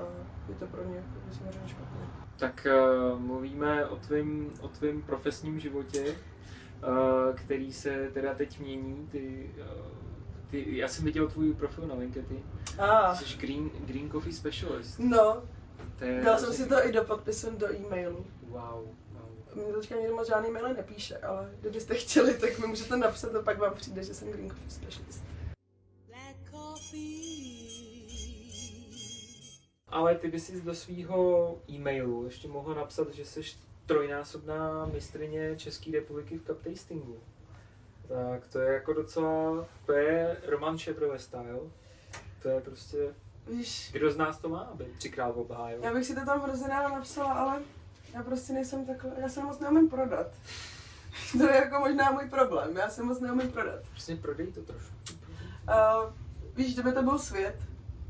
je 0.48 0.54
to 0.54 0.66
pro 0.66 0.84
ně 0.84 0.96
jako 0.96 1.32
samozřejmě 1.38 1.68
špatně. 1.68 2.00
Tak 2.38 2.66
uh, 3.12 3.20
mluvíme 3.20 3.86
o 3.86 3.96
tvém 3.96 4.52
o 4.60 4.68
tvým 4.68 5.02
profesním 5.02 5.60
životě, 5.60 6.14
který 7.36 7.72
se 7.72 8.10
teda 8.14 8.34
teď 8.34 8.58
mění. 8.58 9.08
Ty, 9.12 9.50
uh, 9.60 9.92
ty, 10.50 10.76
já 10.76 10.88
jsem 10.88 11.04
viděl 11.04 11.28
tvůj 11.28 11.54
profil 11.54 11.86
na 11.86 11.94
LinkedIn. 11.94 12.42
A, 12.78 13.14
Jsi 13.14 13.36
Green, 13.38 13.70
Green 13.86 14.10
Coffee 14.10 14.32
Specialist. 14.32 14.98
no, 14.98 15.42
dal 16.24 16.38
jsem 16.38 16.46
hrozně- 16.46 16.52
si 16.64 16.68
to 16.68 16.86
i 16.86 16.92
do 16.92 17.04
podpisu 17.04 17.50
do 17.56 17.74
e-mailu. 17.74 18.26
Wow. 18.48 18.60
wow. 18.60 18.94
Mě 19.54 19.72
teďka 19.72 19.96
nikdo 19.96 20.14
moc 20.16 20.28
žádný 20.28 20.50
maily 20.50 20.74
nepíše, 20.74 21.18
ale 21.18 21.50
kdybyste 21.60 21.94
chtěli, 21.94 22.34
tak 22.34 22.58
mi 22.58 22.66
můžete 22.66 22.96
napsat 22.96 23.34
a 23.34 23.42
pak 23.42 23.58
vám 23.58 23.74
přijde, 23.74 24.02
že 24.02 24.14
jsem 24.14 24.30
Green 24.30 24.48
Coffee 24.50 24.70
Specialist. 24.70 25.22
Ale 29.88 30.14
ty 30.14 30.28
bys 30.28 30.46
si 30.46 30.60
do 30.62 30.74
svého 30.74 31.56
e-mailu 31.70 32.24
ještě 32.24 32.48
mohl 32.48 32.74
napsat, 32.74 33.14
že 33.14 33.24
jsi 33.24 33.40
trojnásobná 33.88 34.86
mistrně 34.92 35.56
České 35.56 35.90
republiky 35.90 36.38
v 36.38 36.44
cup 36.46 36.62
tastingu. 36.62 37.20
Tak 38.08 38.46
to 38.46 38.58
je 38.58 38.74
jako 38.74 38.92
docela, 38.92 39.66
to 39.86 39.92
je 39.92 40.36
Roman 40.46 40.78
Chevrolet 40.78 41.20
style. 41.20 41.60
To 42.42 42.48
je 42.48 42.60
prostě, 42.60 43.14
Víš, 43.50 43.90
kdo 43.92 44.10
z 44.10 44.16
nás 44.16 44.38
to 44.38 44.48
má, 44.48 44.60
aby 44.60 44.84
třikrát 44.98 45.30
obhájil. 45.30 45.80
já 45.82 45.94
bych 45.94 46.06
si 46.06 46.14
to 46.14 46.24
tam 46.26 46.40
hrozně 46.40 46.68
ráda 46.68 46.88
napsala, 46.88 47.32
ale 47.32 47.62
já 48.14 48.22
prostě 48.22 48.52
nejsem 48.52 48.86
takhle, 48.86 49.12
já 49.18 49.28
se 49.28 49.42
moc 49.42 49.58
neumím 49.58 49.88
prodat. 49.88 50.26
To 51.38 51.44
je 51.48 51.54
jako 51.54 51.78
možná 51.78 52.10
můj 52.10 52.28
problém, 52.30 52.76
já 52.76 52.88
se 52.88 53.02
moc 53.02 53.20
neumím 53.20 53.50
prodat. 53.50 53.80
Prostě 53.90 54.16
prodej 54.16 54.46
to 54.46 54.62
trošku. 54.62 54.94
A 55.68 55.96
víš, 56.54 56.74
kdyby 56.74 56.92
to 56.92 57.02
byl 57.02 57.18
svět, 57.18 57.56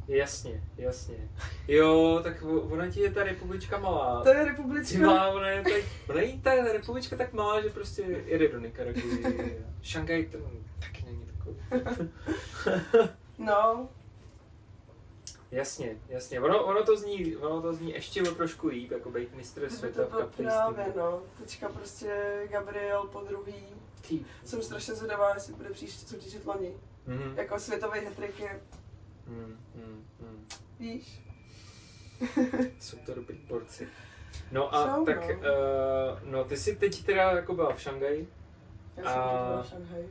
Jasně, 0.08 0.64
jasně. 0.76 1.28
Jo, 1.68 2.20
tak 2.24 2.42
ona 2.70 2.90
ti 2.90 3.00
je 3.00 3.12
ta 3.12 3.24
republička 3.24 3.78
malá. 3.78 4.22
to 4.22 4.28
je 4.28 4.44
republička. 4.44 4.98
má, 4.98 5.28
ona 5.28 5.48
je, 5.48 5.62
tak, 5.62 5.82
ona 6.08 6.20
je 6.20 6.38
ta 6.38 6.72
republička 6.72 7.16
tak 7.16 7.32
malá, 7.32 7.60
že 7.60 7.70
prostě 7.70 8.02
jede 8.02 8.48
do 8.48 8.60
Nikaraguji. 8.60 9.64
Šangaj 9.82 10.24
ten 10.24 10.42
taky 10.78 11.04
není 11.04 11.26
takový. 11.26 11.56
No, 13.38 13.88
Jasně, 15.50 15.96
jasně. 16.08 16.40
Ono, 16.40 16.64
ono, 16.64 16.84
to 16.84 16.96
zní, 16.96 17.36
ono 17.36 17.62
to 17.62 17.72
zní 17.72 17.92
ještě 17.92 18.22
o 18.22 18.34
trošku 18.34 18.68
líp, 18.68 18.90
jako 18.90 19.10
být 19.10 19.34
mistr 19.34 19.70
světa 19.70 20.04
to 20.04 20.26
v 20.26 20.36
právě, 20.36 20.92
no. 20.96 21.22
Teďka 21.38 21.68
prostě 21.68 22.42
Gabriel 22.50 23.04
po 23.04 23.20
druhý. 23.20 23.64
Jsem 24.44 24.62
strašně 24.62 24.94
zvědavá, 24.94 25.34
jestli 25.34 25.54
bude 25.54 25.70
příště 25.70 26.06
soutěžit 26.06 26.46
loni. 26.46 26.76
Mhm. 27.06 27.34
Jako 27.36 27.58
světový 27.58 28.00
hetrik 28.00 28.40
je, 28.40 28.60
Mm, 29.28 29.56
mm, 29.74 30.04
mm. 30.20 30.46
víš, 30.78 31.22
Jsou 32.80 32.96
to 33.06 33.14
dobrý 33.14 33.38
borci. 33.48 33.88
No 34.52 34.74
a 34.74 34.94
Jsou, 34.96 35.04
tak, 35.04 35.28
no. 35.28 35.34
uh, 35.34 36.30
no 36.32 36.44
ty 36.44 36.56
jsi 36.56 36.76
teď 36.76 37.04
teda 37.04 37.30
jako 37.32 37.54
byla 37.54 37.72
v 37.74 37.80
Šangaji, 37.80 38.28
já 38.96 39.02
jsem 39.12 39.20
A- 39.22 39.46
byla 39.46 39.62
v 39.62 39.66
Šanghaji. 39.68 40.08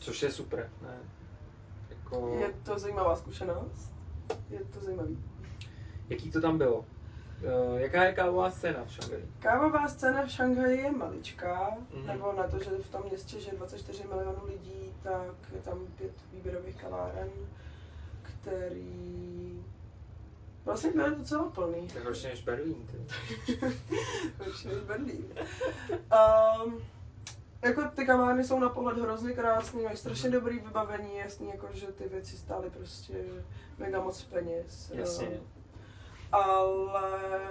což 0.00 0.22
je 0.22 0.30
super, 0.30 0.70
ne? 0.82 0.98
Jako, 1.90 2.36
Je 2.40 2.48
to 2.64 2.78
zajímavá 2.78 3.16
zkušenost. 3.16 3.92
Je 4.50 4.64
to 4.64 4.80
zajímavý. 4.80 5.18
jaký 6.08 6.30
to 6.30 6.40
tam 6.40 6.58
bylo? 6.58 6.78
Uh, 6.78 7.76
jaká 7.80 8.04
je 8.04 8.12
kávová 8.12 8.50
scéna 8.50 8.84
v 8.84 8.92
Šangaji? 8.92 9.28
Kávová 9.38 9.88
scéna 9.88 10.26
v 10.26 10.30
Šanghaji 10.30 10.78
je 10.78 10.92
maličká, 10.92 11.76
Mhm. 11.94 12.06
nebo 12.06 12.32
na 12.32 12.48
to, 12.48 12.58
že 12.58 12.70
v 12.70 12.90
tom 12.90 13.02
městě 13.08 13.40
žije 13.40 13.56
24 13.56 14.04
milionů 14.08 14.46
lidí, 14.46 14.94
tak 15.02 15.34
je 15.54 15.60
tam 15.62 15.86
pět 15.98 16.12
výběrových 16.32 16.76
kaváren, 16.76 17.28
který 18.40 19.64
vlastně 20.64 20.90
byly 20.90 21.16
docela 21.16 21.50
plný. 21.50 21.88
Je 21.94 22.00
horší 22.00 22.26
než 22.26 22.44
Berlín, 22.44 22.86
ty. 22.86 22.96
Horší 24.38 24.68
než 24.68 24.78
Berlín. 24.78 25.24
Um, 25.90 26.82
jako 27.62 27.82
ty 27.96 28.06
kavárny 28.06 28.44
jsou 28.44 28.58
na 28.58 28.68
pohled 28.68 28.98
hrozně 28.98 29.32
krásný, 29.32 29.82
mají 29.82 29.96
strašně 29.96 30.30
dobrý 30.30 30.58
vybavení, 30.58 31.16
jasný, 31.16 31.48
jako 31.48 31.68
že 31.72 31.86
ty 31.86 32.08
věci 32.08 32.36
stály 32.36 32.70
prostě 32.70 33.24
mega 33.78 34.00
moc 34.00 34.24
peněz. 34.24 34.92
Jasně. 34.94 35.28
Um, 35.28 35.46
ale 36.32 37.50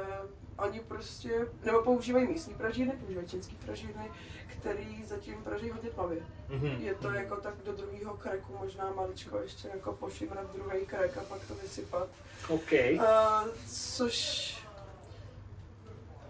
oni 0.57 0.79
prostě, 0.79 1.47
nebo 1.63 1.83
používají 1.83 2.27
místní 2.27 2.53
pražírny, 2.53 2.93
používají 2.93 3.27
čínský 3.27 3.55
pražírny, 3.55 4.11
který 4.47 5.05
zatím 5.05 5.43
praží 5.43 5.69
hodně 5.69 5.89
tmavě. 5.89 6.19
Mhm. 6.49 6.65
Je 6.65 6.95
to 6.95 7.11
jako 7.11 7.35
tak 7.35 7.53
do 7.65 7.71
druhého 7.71 8.17
kreku, 8.17 8.57
možná 8.59 8.91
maličko 8.91 9.37
ještě 9.37 9.67
jako 9.67 9.93
pošimrat 9.93 10.55
druhý 10.55 10.85
krek 10.85 11.17
a 11.17 11.21
pak 11.21 11.47
to 11.47 11.55
vysypat. 11.55 12.07
OK. 12.49 12.71
Uh, 12.93 13.49
což 13.67 14.57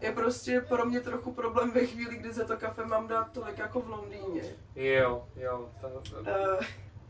je 0.01 0.11
prostě 0.11 0.61
pro 0.61 0.85
mě 0.85 0.99
trochu 0.99 1.33
problém 1.33 1.71
ve 1.71 1.85
chvíli, 1.85 2.15
kdy 2.15 2.33
za 2.33 2.45
to 2.45 2.57
kafe 2.57 2.85
mám 2.85 3.07
dát 3.07 3.31
tolik 3.31 3.57
jako 3.57 3.81
v 3.81 3.89
Londýně. 3.89 4.55
Jo, 4.75 5.27
jo. 5.35 5.69
Ta, 5.81 5.89
ta, 5.89 6.55
Uh, 6.55 6.63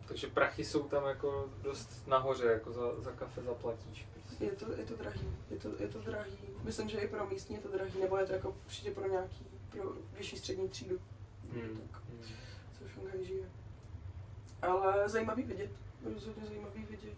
takže 0.08 0.28
prachy 0.28 0.66
jsou 0.66 0.84
tam 0.84 1.06
jako 1.06 1.50
dost 1.62 2.08
nahoře, 2.08 2.46
jako 2.46 2.72
za, 2.72 2.82
za 3.02 3.12
kafe 3.12 3.42
zaplatíš. 3.42 4.08
Je, 4.40 4.52
to, 4.52 4.72
je 4.72 4.86
to 4.86 4.96
drahý, 4.96 5.28
je 5.52 5.58
to, 5.58 5.70
je 5.82 5.88
to 5.88 6.02
drahý. 6.02 6.38
Myslím, 6.64 6.90
že 6.90 6.98
i 7.00 7.08
pro 7.08 7.28
místní 7.28 7.56
je 7.56 7.62
to 7.62 7.72
drahý, 7.72 8.00
nebo 8.00 8.18
je 8.18 8.26
to 8.26 8.34
jako 8.34 8.56
určitě 8.66 8.92
pro 8.92 9.08
nějaký 9.10 9.46
pro 9.70 9.84
vyšší 10.18 10.38
střední 10.38 10.70
třídu, 10.70 11.00
Hmm. 11.54 11.78
tak, 11.92 12.02
Hmm. 12.10 12.22
co 12.80 12.86
v 12.86 12.92
Šanghaji 12.92 13.26
žije. 13.26 13.46
Ale 14.62 15.10
zajímavý 15.10 15.44
vidět, 15.44 15.72
rozhodně 16.14 16.48
zajímavý 16.48 16.86
vidět. 16.86 17.18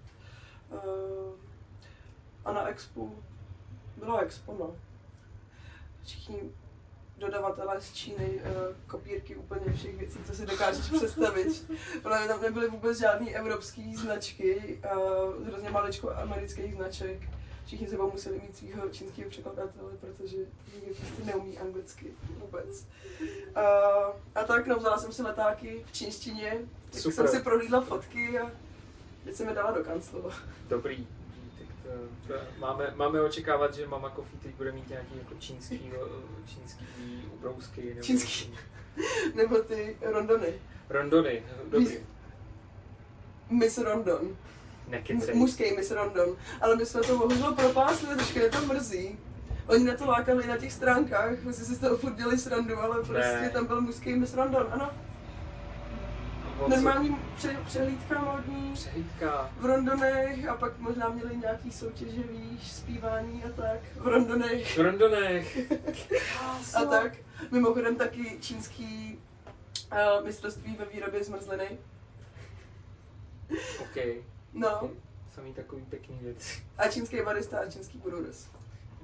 Uh, 0.72 1.34
a 2.46 2.54
na 2.54 2.68
Expo, 2.68 3.12
bylo 3.98 4.20
Expo, 4.20 4.56
no. 4.60 4.76
Všichni 6.04 6.52
dodavatelé 7.20 7.82
z 7.82 7.94
Číny, 7.94 8.30
uh, 8.30 8.76
kopírky 8.88 9.36
úplně 9.36 9.74
všech 9.74 9.98
věcí, 9.98 10.20
co 10.26 10.34
si 10.34 10.46
dokážeš 10.46 10.86
představit. 10.86 11.72
Protože 12.04 12.28
tam 12.28 12.42
nebyly 12.42 12.70
vůbec 12.70 13.00
žádné 13.00 13.32
evropské 13.32 13.82
značky, 13.98 14.80
uh, 14.96 15.48
hrozně 15.48 15.70
maličko 15.70 16.12
amerických 16.12 16.74
značek. 16.74 17.20
Všichni 17.66 17.88
sebou 17.88 18.12
museli 18.12 18.42
mít 18.42 18.58
svého 18.58 18.90
čínského 18.90 19.30
překladatele, 19.30 19.92
protože 20.00 20.38
nikdo 20.76 20.96
prostě 21.00 21.24
neumí 21.26 21.58
anglicky 21.58 22.14
vůbec. 22.40 22.86
Uh, 23.22 24.16
a 24.36 24.44
tak, 24.48 24.68
no, 24.68 24.76
vzala 24.76 24.98
jsem 24.98 25.12
si 25.12 25.22
letáky 25.22 25.86
v 25.86 25.92
čínštině, 25.92 26.58
tak 26.92 27.02
Super. 27.02 27.28
jsem 27.28 27.28
si 27.28 27.44
prohlídla 27.44 27.82
fotky 27.82 28.40
a 28.40 28.52
teď 29.24 29.36
jsem 29.36 29.48
je 29.48 29.56
dala 29.56 29.72
do 29.72 29.84
kanclu. 29.84 30.32
Dobrý. 30.68 31.08
To, 32.28 32.34
máme, 32.60 32.94
máme 32.96 33.22
očekávat, 33.22 33.74
že 33.74 33.88
Mama 33.88 34.10
Coffee 34.10 34.40
teď 34.40 34.56
bude 34.56 34.72
mít 34.72 34.90
nějaký 34.90 35.18
jako 35.18 35.34
čínský, 35.40 35.92
eh, 35.96 36.48
čínský 36.48 36.86
ubrousky. 37.34 37.82
Nebo 37.90 38.02
Čínský. 38.02 38.54
Nebo 39.36 39.58
ty 39.60 39.98
rondony. 40.02 40.54
Rondony. 40.90 41.44
Dobrý. 41.70 41.98
Miss 43.50 43.78
Rondon. 43.78 44.38
Nekecej. 44.88 45.36
Mužský 45.36 45.72
Miss 45.76 45.92
Rondon. 45.92 46.36
Ale 46.62 46.76
my 46.76 46.86
jsme 46.86 47.02
to 47.02 47.18
bohužel 47.18 47.54
propásli, 47.56 48.16
trošku 48.16 48.40
mě 48.40 48.50
to 48.50 48.62
mrzí. 48.66 49.18
Oni 49.68 49.84
na 49.84 49.98
to 49.98 50.06
lákali 50.06 50.48
na 50.48 50.58
těch 50.58 50.74
stránkách, 50.74 51.44
my 51.44 51.54
si 51.54 51.64
z 51.76 51.80
toho 51.80 51.98
furt 51.98 52.16
dělali 52.16 52.38
srandu, 52.38 52.78
ale 52.80 52.96
prostě 52.96 53.40
Ne. 53.42 53.50
tam 53.50 53.66
byl 53.66 53.82
mužský 53.82 54.14
Miss 54.14 54.34
Rondon, 54.34 54.68
ano. 54.72 54.92
Normální 56.68 57.16
pře- 57.36 57.58
přehlídka 57.66 58.20
módní 58.22 58.74
Přehlídka. 58.74 59.50
v 59.60 59.66
Rondonech 59.66 60.48
a 60.48 60.56
pak 60.58 60.78
možná 60.80 61.10
měli 61.10 61.38
nějaký 61.38 61.72
soutěže, 61.72 62.24
víš, 62.24 62.72
zpívání 62.72 63.44
a 63.44 63.50
tak. 63.50 63.80
V 63.96 64.08
Rondonech 64.08 64.78
V 64.78 64.82
Rondonech. 64.82 65.58
a 66.76 66.86
tak. 66.86 67.14
Mimochodem 67.52 67.96
taky 67.96 68.38
čínský 68.42 69.20
uh, 69.92 70.26
mistrovství 70.26 70.76
ve 70.76 70.86
výrobě 70.86 71.24
zmrzliny. 71.24 71.78
OK. 73.82 73.98
No, 74.54 74.90
Samý 75.36 75.54
takový 75.54 75.82
pěkný 75.82 76.18
věci. 76.22 76.64
a 76.78 76.88
čínský 76.88 77.22
barista 77.22 77.60
a 77.60 77.70
čínský 77.72 77.98
brewers. 77.98 78.48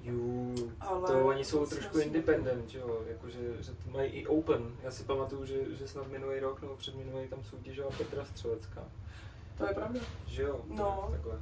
Jú, 0.05 0.55
Ale 0.79 1.07
to 1.07 1.25
oni 1.25 1.45
jsou 1.45 1.65
trošku 1.65 1.99
independent, 1.99 2.69
že 2.69 2.79
jo, 2.79 3.01
jakože, 3.07 3.63
že 3.63 3.71
to 3.71 3.89
mají 3.89 4.11
i 4.11 4.27
open. 4.27 4.75
Já 4.83 4.91
si 4.91 5.03
pamatuju, 5.03 5.45
že, 5.45 5.75
že 5.75 5.87
snad 5.87 6.07
minulý 6.07 6.39
rok 6.39 6.61
nebo 6.61 6.75
předminulý 6.75 7.27
tam 7.27 7.43
soutěžila 7.43 7.89
Petra 7.97 8.25
Střelecká. 8.25 8.83
To 9.57 9.65
je 9.65 9.73
pravda. 9.73 9.99
Že 10.27 10.41
jo? 10.43 10.61
No. 10.67 11.09
Takhle. 11.11 11.39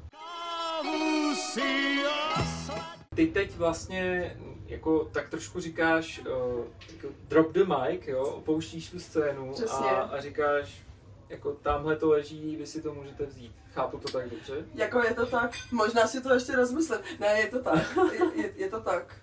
Ty 3.15 3.27
teď 3.27 3.55
vlastně 3.55 4.35
jako 4.65 5.05
tak 5.05 5.29
trošku 5.29 5.59
říkáš 5.59 6.19
uh, 6.19 6.65
jako 6.93 7.07
drop 7.27 7.51
the 7.51 7.63
mic, 7.63 8.07
jo, 8.07 8.23
opouštíš 8.23 8.89
tu 8.89 8.99
scénu 8.99 9.53
a, 9.71 9.89
a 9.89 10.21
říkáš 10.21 10.83
jako 11.29 11.51
tamhle 11.51 11.95
to 11.95 12.09
leží, 12.09 12.55
vy 12.55 12.67
si 12.67 12.81
to 12.81 12.93
můžete 12.93 13.25
vzít. 13.25 13.55
Chápu 13.73 13.97
to 13.97 14.11
tak 14.11 14.29
dobře? 14.29 14.65
Jako 14.73 15.03
je 15.03 15.13
to 15.13 15.25
tak, 15.25 15.51
možná 15.71 16.07
si 16.07 16.21
to 16.21 16.33
ještě 16.33 16.55
rozmyslím. 16.55 16.99
Ne, 17.19 17.39
je 17.39 17.47
to 17.47 17.63
tak, 17.63 17.97
je, 18.13 18.41
je, 18.41 18.53
je 18.55 18.69
to 18.69 18.79
tak. 18.81 19.15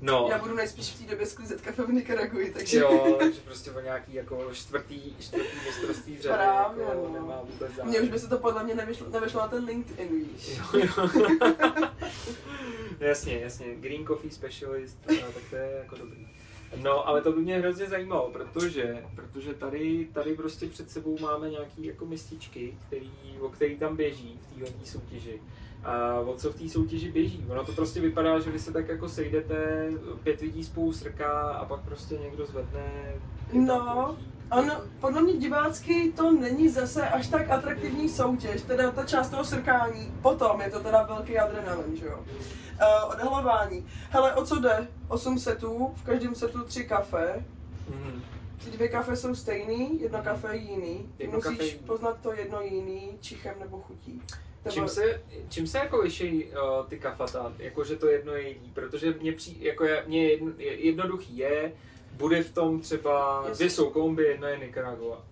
No. 0.00 0.26
Já 0.30 0.38
budu 0.38 0.54
nejspíš 0.54 0.90
v 0.90 0.98
té 1.04 1.10
době 1.10 1.26
sklízet 1.26 1.60
kafe 1.60 1.82
v 1.82 1.92
Nikaraguji, 1.92 2.52
takže... 2.52 2.78
Jo, 2.78 3.16
takže 3.18 3.40
prostě 3.40 3.70
o 3.70 3.80
nějaký 3.80 4.14
jako 4.14 4.54
čtvrtý, 4.54 5.16
čtvrtý 5.20 5.56
mistrovství 5.66 6.16
v 6.16 6.20
řadě 6.20 6.34
Právě, 6.34 6.84
jako 6.84 7.08
no. 7.08 7.14
nemá 7.14 7.40
vůbec 7.42 7.72
zájem. 7.72 7.88
Mně 7.88 8.00
už 8.00 8.08
by 8.08 8.18
se 8.18 8.28
to 8.28 8.38
podle 8.38 8.64
mě 8.64 8.74
nevyšlo, 8.74 9.08
nevyšlo 9.08 9.40
na 9.40 9.48
ten 9.48 9.64
LinkedIn, 9.64 10.08
víš. 10.08 10.58
Jo, 10.58 10.64
jo. 10.74 11.10
jasně, 13.00 13.38
jasně. 13.38 13.74
Green 13.74 14.06
Coffee 14.06 14.30
Specialist, 14.30 14.98
tak 15.06 15.16
to 15.50 15.56
je 15.56 15.78
jako 15.82 15.96
dobrý. 15.96 16.28
No, 16.82 17.08
ale 17.08 17.22
to 17.22 17.32
by 17.32 17.40
mě 17.40 17.58
hrozně 17.58 17.86
zajímalo, 17.86 18.30
protože, 18.30 19.04
protože 19.14 19.54
tady, 19.54 20.08
tady 20.14 20.34
prostě 20.34 20.66
před 20.66 20.90
sebou 20.90 21.18
máme 21.20 21.50
nějaký 21.50 21.86
jako 21.86 22.06
mističky, 22.06 22.74
který, 22.86 23.10
o 23.40 23.48
který 23.48 23.78
tam 23.78 23.96
běží 23.96 24.38
v 24.42 24.54
téhle 24.54 24.86
soutěži. 24.86 25.40
A 25.84 26.20
o 26.20 26.34
co 26.34 26.52
v 26.52 26.54
té 26.54 26.68
soutěži 26.68 27.12
běží? 27.12 27.44
Ono 27.48 27.64
to 27.64 27.72
prostě 27.72 28.00
vypadá, 28.00 28.38
že 28.38 28.50
vy 28.50 28.58
se 28.58 28.72
tak 28.72 28.88
jako 28.88 29.08
sejdete, 29.08 29.90
pět 30.22 30.40
lidí 30.40 30.64
spolu 30.64 30.92
srká 30.92 31.52
a 31.52 31.64
pak 31.64 31.80
prostě 31.80 32.14
někdo 32.14 32.46
zvedne. 32.46 33.14
No, 33.52 34.16
Ono, 34.58 34.80
podle 35.00 35.22
mě 35.22 35.32
divácky 35.36 36.12
to 36.16 36.32
není 36.32 36.68
zase 36.68 37.08
až 37.08 37.28
tak 37.28 37.50
atraktivní 37.50 38.08
soutěž, 38.08 38.62
teda 38.62 38.90
ta 38.90 39.04
část 39.04 39.28
toho 39.30 39.44
srkání. 39.44 40.14
Potom 40.22 40.60
je 40.60 40.70
to 40.70 40.80
teda 40.80 41.02
velký 41.02 41.38
adrenalin, 41.38 41.96
že 41.96 42.06
jo. 42.06 42.18
Uh, 42.18 43.10
odhalování. 43.12 43.86
Hele, 44.10 44.34
o 44.34 44.44
co 44.46 44.60
jde? 44.60 44.88
8 45.08 45.38
setů, 45.38 45.90
v 45.94 46.02
každém 46.04 46.34
setu 46.34 46.64
3 46.64 46.84
kafe. 46.84 47.44
Mhm. 47.88 48.22
Ty 48.64 48.70
dvě 48.70 48.88
kafe 48.88 49.16
jsou 49.16 49.34
stejný, 49.34 50.00
jedno 50.00 50.22
kafe 50.22 50.56
je 50.56 50.62
jiný. 50.62 51.10
Ty 51.16 51.22
Jedno 51.24 51.36
musíš 51.38 51.58
kafe 51.74 51.86
poznat 51.86 52.16
to 52.22 52.32
jedno 52.32 52.60
jiný 52.60 53.18
čichem 53.20 53.54
nebo 53.60 53.80
chutí. 53.80 54.22
Nebo- 54.64 54.74
Čím 54.74 54.88
se, 54.88 55.22
čím 55.48 55.66
se 55.66 55.78
jako 55.78 55.98
liší 56.00 56.44
uh, 56.44 56.86
ty 56.88 56.98
kafata, 56.98 57.52
jako 57.58 57.84
že 57.84 57.96
to 57.96 58.08
jedno 58.08 58.32
je 58.32 58.48
jiný, 58.48 58.70
protože 58.74 59.14
mě, 59.20 59.32
při, 59.32 59.56
jako 59.60 59.84
je, 59.84 60.04
mě 60.06 60.28
jedno, 60.28 60.50
je, 60.58 60.86
jednoduchý 60.86 61.36
je, 61.36 61.72
bude 62.16 62.42
v 62.42 62.52
tom 62.52 62.80
třeba, 62.80 63.44
dvě 63.54 63.70
jsou 63.70 63.90
Kolumbie, 63.90 64.28
jedna 64.30 64.48
je 64.48 64.58
Nicaragua. 64.58 65.22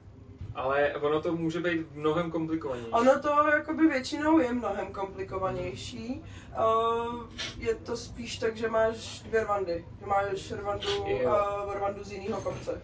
Ale 0.55 0.95
ono 0.95 1.21
to 1.23 1.33
může 1.33 1.61
být 1.61 1.95
mnohem 1.95 2.31
komplikovanější. 2.31 2.90
Ono 2.92 3.21
to 3.21 3.29
jakoby 3.29 3.87
většinou 3.88 4.38
je 4.38 4.53
mnohem 4.53 4.87
komplikovanější. 4.87 6.23
Uh, 6.59 7.25
je 7.59 7.75
to 7.75 7.97
spíš 7.97 8.38
tak, 8.38 8.57
že 8.57 8.68
máš 8.68 9.21
dvě 9.21 9.45
rwandy. 9.45 9.85
Že 10.01 10.07
máš 10.07 10.53
rwandu, 10.53 10.88
Jo. 11.07 11.37
uh, 11.66 11.75
rwandu 11.75 12.05
z 12.05 12.12
jiného 12.12 12.40
kopce. 12.40 12.83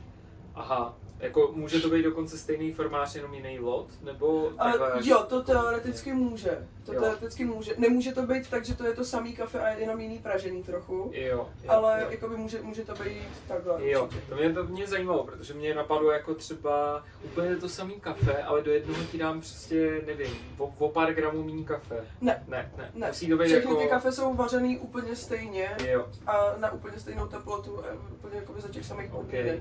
Aha, 0.58 0.94
jako 1.20 1.50
může 1.54 1.80
to 1.80 1.88
být 1.88 2.02
dokonce 2.02 2.38
stejný 2.38 2.72
formář, 2.72 3.14
jenom 3.14 3.34
jiný 3.34 3.58
lot, 3.58 3.88
nebo 4.02 4.50
takhle 4.50 4.92
Uh, 4.92 5.06
jo, 5.08 5.22
to 5.28 5.42
teoreticky 5.42 6.12
může. 6.12 6.68
To 6.86 6.92
Jo. 6.92 7.00
teoreticky 7.00 7.44
může. 7.44 7.74
Nemůže 7.78 8.12
to 8.12 8.22
být 8.22 8.50
tak, 8.50 8.64
že 8.64 8.74
to 8.74 8.86
je 8.86 8.92
to 8.92 9.04
samý 9.04 9.32
kafe 9.36 9.60
a 9.60 9.68
jenom 9.68 10.00
jiný 10.00 10.18
pražený 10.18 10.62
trochu. 10.62 11.10
Jo, 11.14 11.48
jo, 11.64 11.70
Ale 11.70 12.00
jo. 12.02 12.06
jakoby 12.10 12.36
může, 12.36 12.62
může 12.62 12.84
to 12.84 12.94
být 12.94 13.28
takhle. 13.48 13.88
Jo, 13.90 14.04
určitě. 14.04 14.22
to 14.28 14.34
mě, 14.36 14.52
to 14.52 14.64
mě 14.64 14.86
zajímalo, 14.86 15.24
protože 15.24 15.54
mě 15.54 15.74
napadlo 15.74 16.10
jako 16.10 16.34
třeba 16.34 17.04
úplně 17.24 17.56
to 17.56 17.68
samý 17.68 18.00
kafe, 18.00 18.42
ale 18.42 18.62
do 18.62 18.72
jednoho 18.72 19.04
ti 19.04 19.18
dám 19.18 19.40
prostě, 19.40 20.02
nevím, 20.06 20.32
o, 20.58 20.74
o 20.78 20.88
pár 20.88 21.14
gramů 21.14 21.44
méně 21.44 21.64
kafe. 21.64 22.04
Ne. 22.20 22.44
Ne, 22.48 22.72
ne, 22.76 22.90
Ne, 22.94 23.08
musí 23.08 23.28
to 23.28 23.36
být 23.36 23.44
všechny 23.46 23.70
jako... 23.70 23.82
ty 23.82 23.88
kafe 23.88 24.12
jsou 24.12 24.34
vařený 24.34 24.78
úplně 24.78 25.16
stejně 25.16 25.76
Jo, 25.86 26.06
a 26.26 26.54
na 26.58 26.72
úplně 26.72 26.98
stejnou 26.98 27.26
teplotu, 27.26 27.80
eh, 27.84 27.96
úplně 28.12 28.36
jakoby 28.36 28.60
za 28.60 28.68
těch 28.68 28.84
samých 28.86 29.14
Ok. 29.14 29.20
podmínek. 29.20 29.60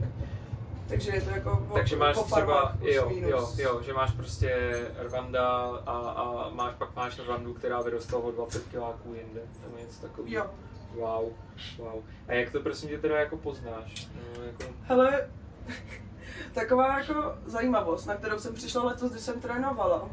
Takže 0.89 1.11
je 1.11 1.21
to 1.21 1.29
jako 1.29 1.65
o, 1.69 1.73
takže 1.73 1.95
máš 1.95 2.17
o 2.17 2.23
třeba, 2.23 2.75
plus 2.79 2.95
jo, 2.95 3.09
minus. 3.09 3.29
jo, 3.31 3.49
jo, 3.57 3.81
že 3.81 3.93
máš 3.93 4.11
prostě 4.11 4.73
Rwanda 4.99 5.47
a, 5.85 5.91
a 5.91 6.49
máš, 6.49 6.75
pak 6.77 6.95
máš 6.95 7.19
Rwandu, 7.19 7.53
která 7.53 7.81
vyrostla 7.81 8.19
o 8.19 8.31
20 8.31 8.67
kiláků 8.67 9.13
jinde, 9.13 9.41
nebo 9.61 9.77
něco 9.77 10.01
takového. 10.01 10.35
Jo. 10.35 10.49
Wow, 10.95 11.31
wow. 11.77 12.03
A 12.27 12.33
jak 12.33 12.51
to 12.51 12.59
prosím 12.59 12.89
tě 12.89 12.97
teda 12.97 13.19
jako 13.19 13.37
poznáš? 13.37 14.07
No, 14.15 14.43
jako, 14.43 14.63
Hele, 14.81 15.29
taková 16.53 16.99
jako 16.99 17.35
zajímavost, 17.45 18.05
na 18.05 18.15
kterou 18.15 18.39
jsem 18.39 18.53
přišla 18.53 18.83
letos, 18.83 19.11
když 19.11 19.23
jsem 19.23 19.41
trénovala. 19.41 20.03
Uh, 20.03 20.09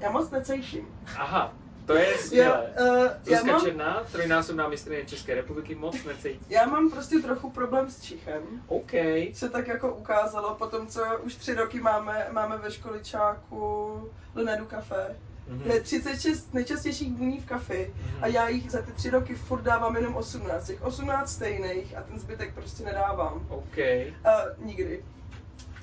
já 0.00 0.10
moc 0.10 0.30
necítím. 0.30 0.88
aha, 1.18 1.52
to 1.86 1.94
je 1.94 2.10
Já, 2.12 2.18
skvělé. 2.18 2.74
uh, 2.80 2.86
já, 3.26 3.38
Zuzka 3.38 3.52
mám, 3.52 3.60
Černá, 3.60 4.02
trojnásobná 4.12 4.68
mistrně 4.68 5.04
České 5.04 5.34
republiky, 5.34 5.74
moc 5.74 6.04
necítí. 6.04 6.40
já 6.48 6.66
mám 6.66 6.90
prostě 6.90 7.18
trochu 7.18 7.50
problém 7.50 7.90
s 7.90 8.00
čichem. 8.00 8.42
OK. 8.66 8.90
Se 9.32 9.48
tak 9.48 9.68
jako 9.68 9.94
ukázalo 9.94 10.54
po 10.54 10.66
tom, 10.66 10.86
co 10.86 11.02
už 11.22 11.34
tři 11.34 11.54
roky 11.54 11.80
máme, 11.80 12.26
máme 12.32 12.56
ve 12.58 12.70
školičáku 12.70 14.10
Lenedu 14.34 14.64
kafe. 14.66 15.16
Mhm. 15.48 15.70
Je 15.70 15.80
36 15.80 16.54
nejčastějších 16.54 17.12
vůní 17.12 17.40
v 17.40 17.46
kafi 17.46 17.94
Mhm. 17.96 18.24
a 18.24 18.26
já 18.26 18.48
jich 18.48 18.70
za 18.70 18.82
ty 18.82 18.92
tři 18.92 19.10
roky 19.10 19.34
furt 19.34 19.62
dávám 19.62 19.96
jenom 19.96 20.16
18. 20.16 20.66
Těch 20.66 20.82
18 20.82 21.30
stejných 21.32 21.96
a 21.96 22.02
ten 22.02 22.18
zbytek 22.18 22.54
prostě 22.54 22.84
nedávám. 22.84 23.46
OK. 23.48 23.76
Uh, 23.78 24.66
nikdy. 24.66 25.04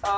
A, 0.04 0.10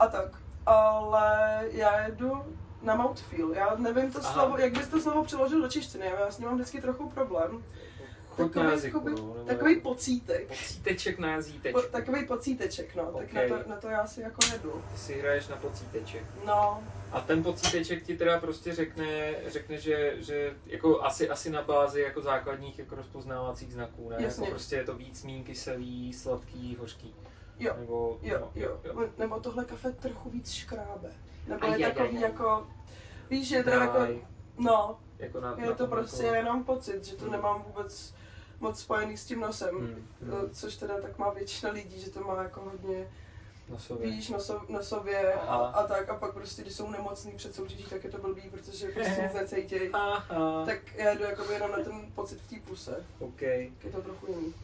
a 0.00 0.06
tak. 0.06 0.28
Ale 0.66 1.60
já 1.70 2.00
jedu 2.06 2.42
na 2.82 2.94
mouthfeel. 2.94 3.52
Já 3.52 3.74
nevím 3.78 4.12
to 4.12 4.18
Aha. 4.22 4.32
slovo, 4.32 4.58
jak 4.58 4.72
bys 4.78 4.88
to 4.88 5.00
slovo 5.00 5.24
přeložil 5.24 5.62
do 5.62 5.68
češtiny. 5.68 6.06
Já 6.06 6.30
s 6.30 6.38
ním 6.38 6.46
mám 6.48 6.54
vždycky 6.56 6.80
trochu 6.80 7.10
problém. 7.10 7.64
Chuť 8.28 8.54
na 8.54 8.70
jazyku, 8.70 8.96
jakoby- 8.98 9.22
no, 9.22 9.44
takový 9.46 9.80
pocítek. 9.80 10.48
Pocíteček 10.48 11.18
na 11.18 11.30
jazytečku. 11.32 11.80
Po, 11.82 11.86
takový 11.88 12.26
pocíteček, 12.26 12.94
no. 12.94 13.02
Tak 13.04 13.24
Ok. 13.24 13.32
na, 13.32 13.58
to, 13.62 13.68
na 13.70 13.76
to 13.76 13.88
já 13.88 14.06
si 14.06 14.20
jako 14.20 14.38
jedu. 14.52 14.84
Ty 14.92 14.98
si 14.98 15.20
hraješ 15.20 15.48
na 15.48 15.56
pocíteček. 15.56 16.22
No, 16.46 16.82
A 17.12 17.20
ten 17.20 17.42
pocíteček 17.42 18.02
ti 18.02 18.16
teda 18.16 18.40
prostě 18.40 18.74
řekne, 18.74 19.34
řekne 19.46 19.76
že, 19.78 20.14
že 20.18 20.56
jako 20.66 21.02
asi, 21.04 21.28
asi 21.28 21.50
na 21.50 21.62
bázi 21.62 22.00
jako 22.00 22.20
základních 22.20 22.78
jako 22.78 22.94
rozpoznávacích 22.94 23.72
znaků, 23.72 24.08
ne? 24.08 24.16
Jasně. 24.20 24.44
Jako 24.44 24.50
prostě 24.50 24.76
je 24.76 24.84
to 24.84 24.94
víc 24.94 25.24
mín 25.24 25.44
kyselý, 25.44 26.12
sladký, 26.12 26.76
hořký. 26.80 27.14
Jo. 27.58 27.74
Nebo, 27.78 28.18
Jo, 28.22 28.38
no, 28.40 28.50
jo. 28.54 28.78
Nebo 29.18 29.40
tohle 29.40 29.64
kafe 29.64 29.92
trochu 29.92 30.30
víc 30.30 30.50
škrábe. 30.52 31.12
Nebo 31.46 31.66
je 31.66 31.72
aj, 31.74 31.82
takový 31.94 32.16
aj. 32.16 32.22
jako, 32.22 32.66
víš, 33.30 33.50
je 33.50 33.64
to 33.64 33.70
jako, 33.70 33.98
no, 34.58 34.98
jako 35.18 35.40
na, 35.40 35.54
je 35.58 35.66
na 35.66 35.72
to 35.72 35.76
tom 35.78 35.90
prostě 35.90 36.22
jako, 36.24 36.36
jenom 36.36 36.64
pocit, 36.64 37.04
že 37.04 37.16
to 37.16 37.22
Hmm. 37.24 37.32
nemám 37.32 37.62
vůbec 37.62 38.14
moc 38.60 38.80
spojený 38.80 39.16
s 39.16 39.24
tím 39.24 39.40
nosem. 39.40 39.76
Hmm, 39.76 40.08
Eh, 40.22 40.24
hmm. 40.40 40.50
Což 40.50 40.76
teda 40.76 41.00
tak 41.00 41.18
má 41.18 41.30
většina 41.30 41.72
lidí, 41.72 42.00
že 42.00 42.10
to 42.10 42.20
má 42.20 42.42
jako 42.42 42.60
hodně, 42.60 43.08
nosově. 43.68 44.10
víš, 44.10 44.28
noso, 44.28 44.60
nosově 44.68 45.34
a, 45.34 45.56
a, 45.56 45.86
tak. 45.86 46.08
A 46.08 46.14
pak 46.14 46.34
prostě, 46.34 46.62
když 46.62 46.74
jsou 46.74 46.90
nemocný 46.90 47.32
před 47.32 47.54
soutěží, 47.54 47.84
tak 47.84 48.04
je 48.04 48.10
to 48.10 48.18
blbý, 48.18 48.42
protože 48.50 48.88
prostě 48.94 49.22
nic 49.22 49.34
necejtěj. 49.34 49.90
Aha, 49.92 50.62
Tak 50.66 50.78
já 50.94 51.14
jdu 51.14 51.22
jako 51.24 51.52
jenom 51.52 51.70
na 51.70 51.76
ten 51.78 52.12
pocit 52.14 52.40
v 52.40 52.48
té 52.50 52.56
puse. 52.68 53.04
OK. 53.18 53.42
Je 53.42 53.70
to 53.92 54.02
trochu 54.02 54.26
jiný. 54.28 54.54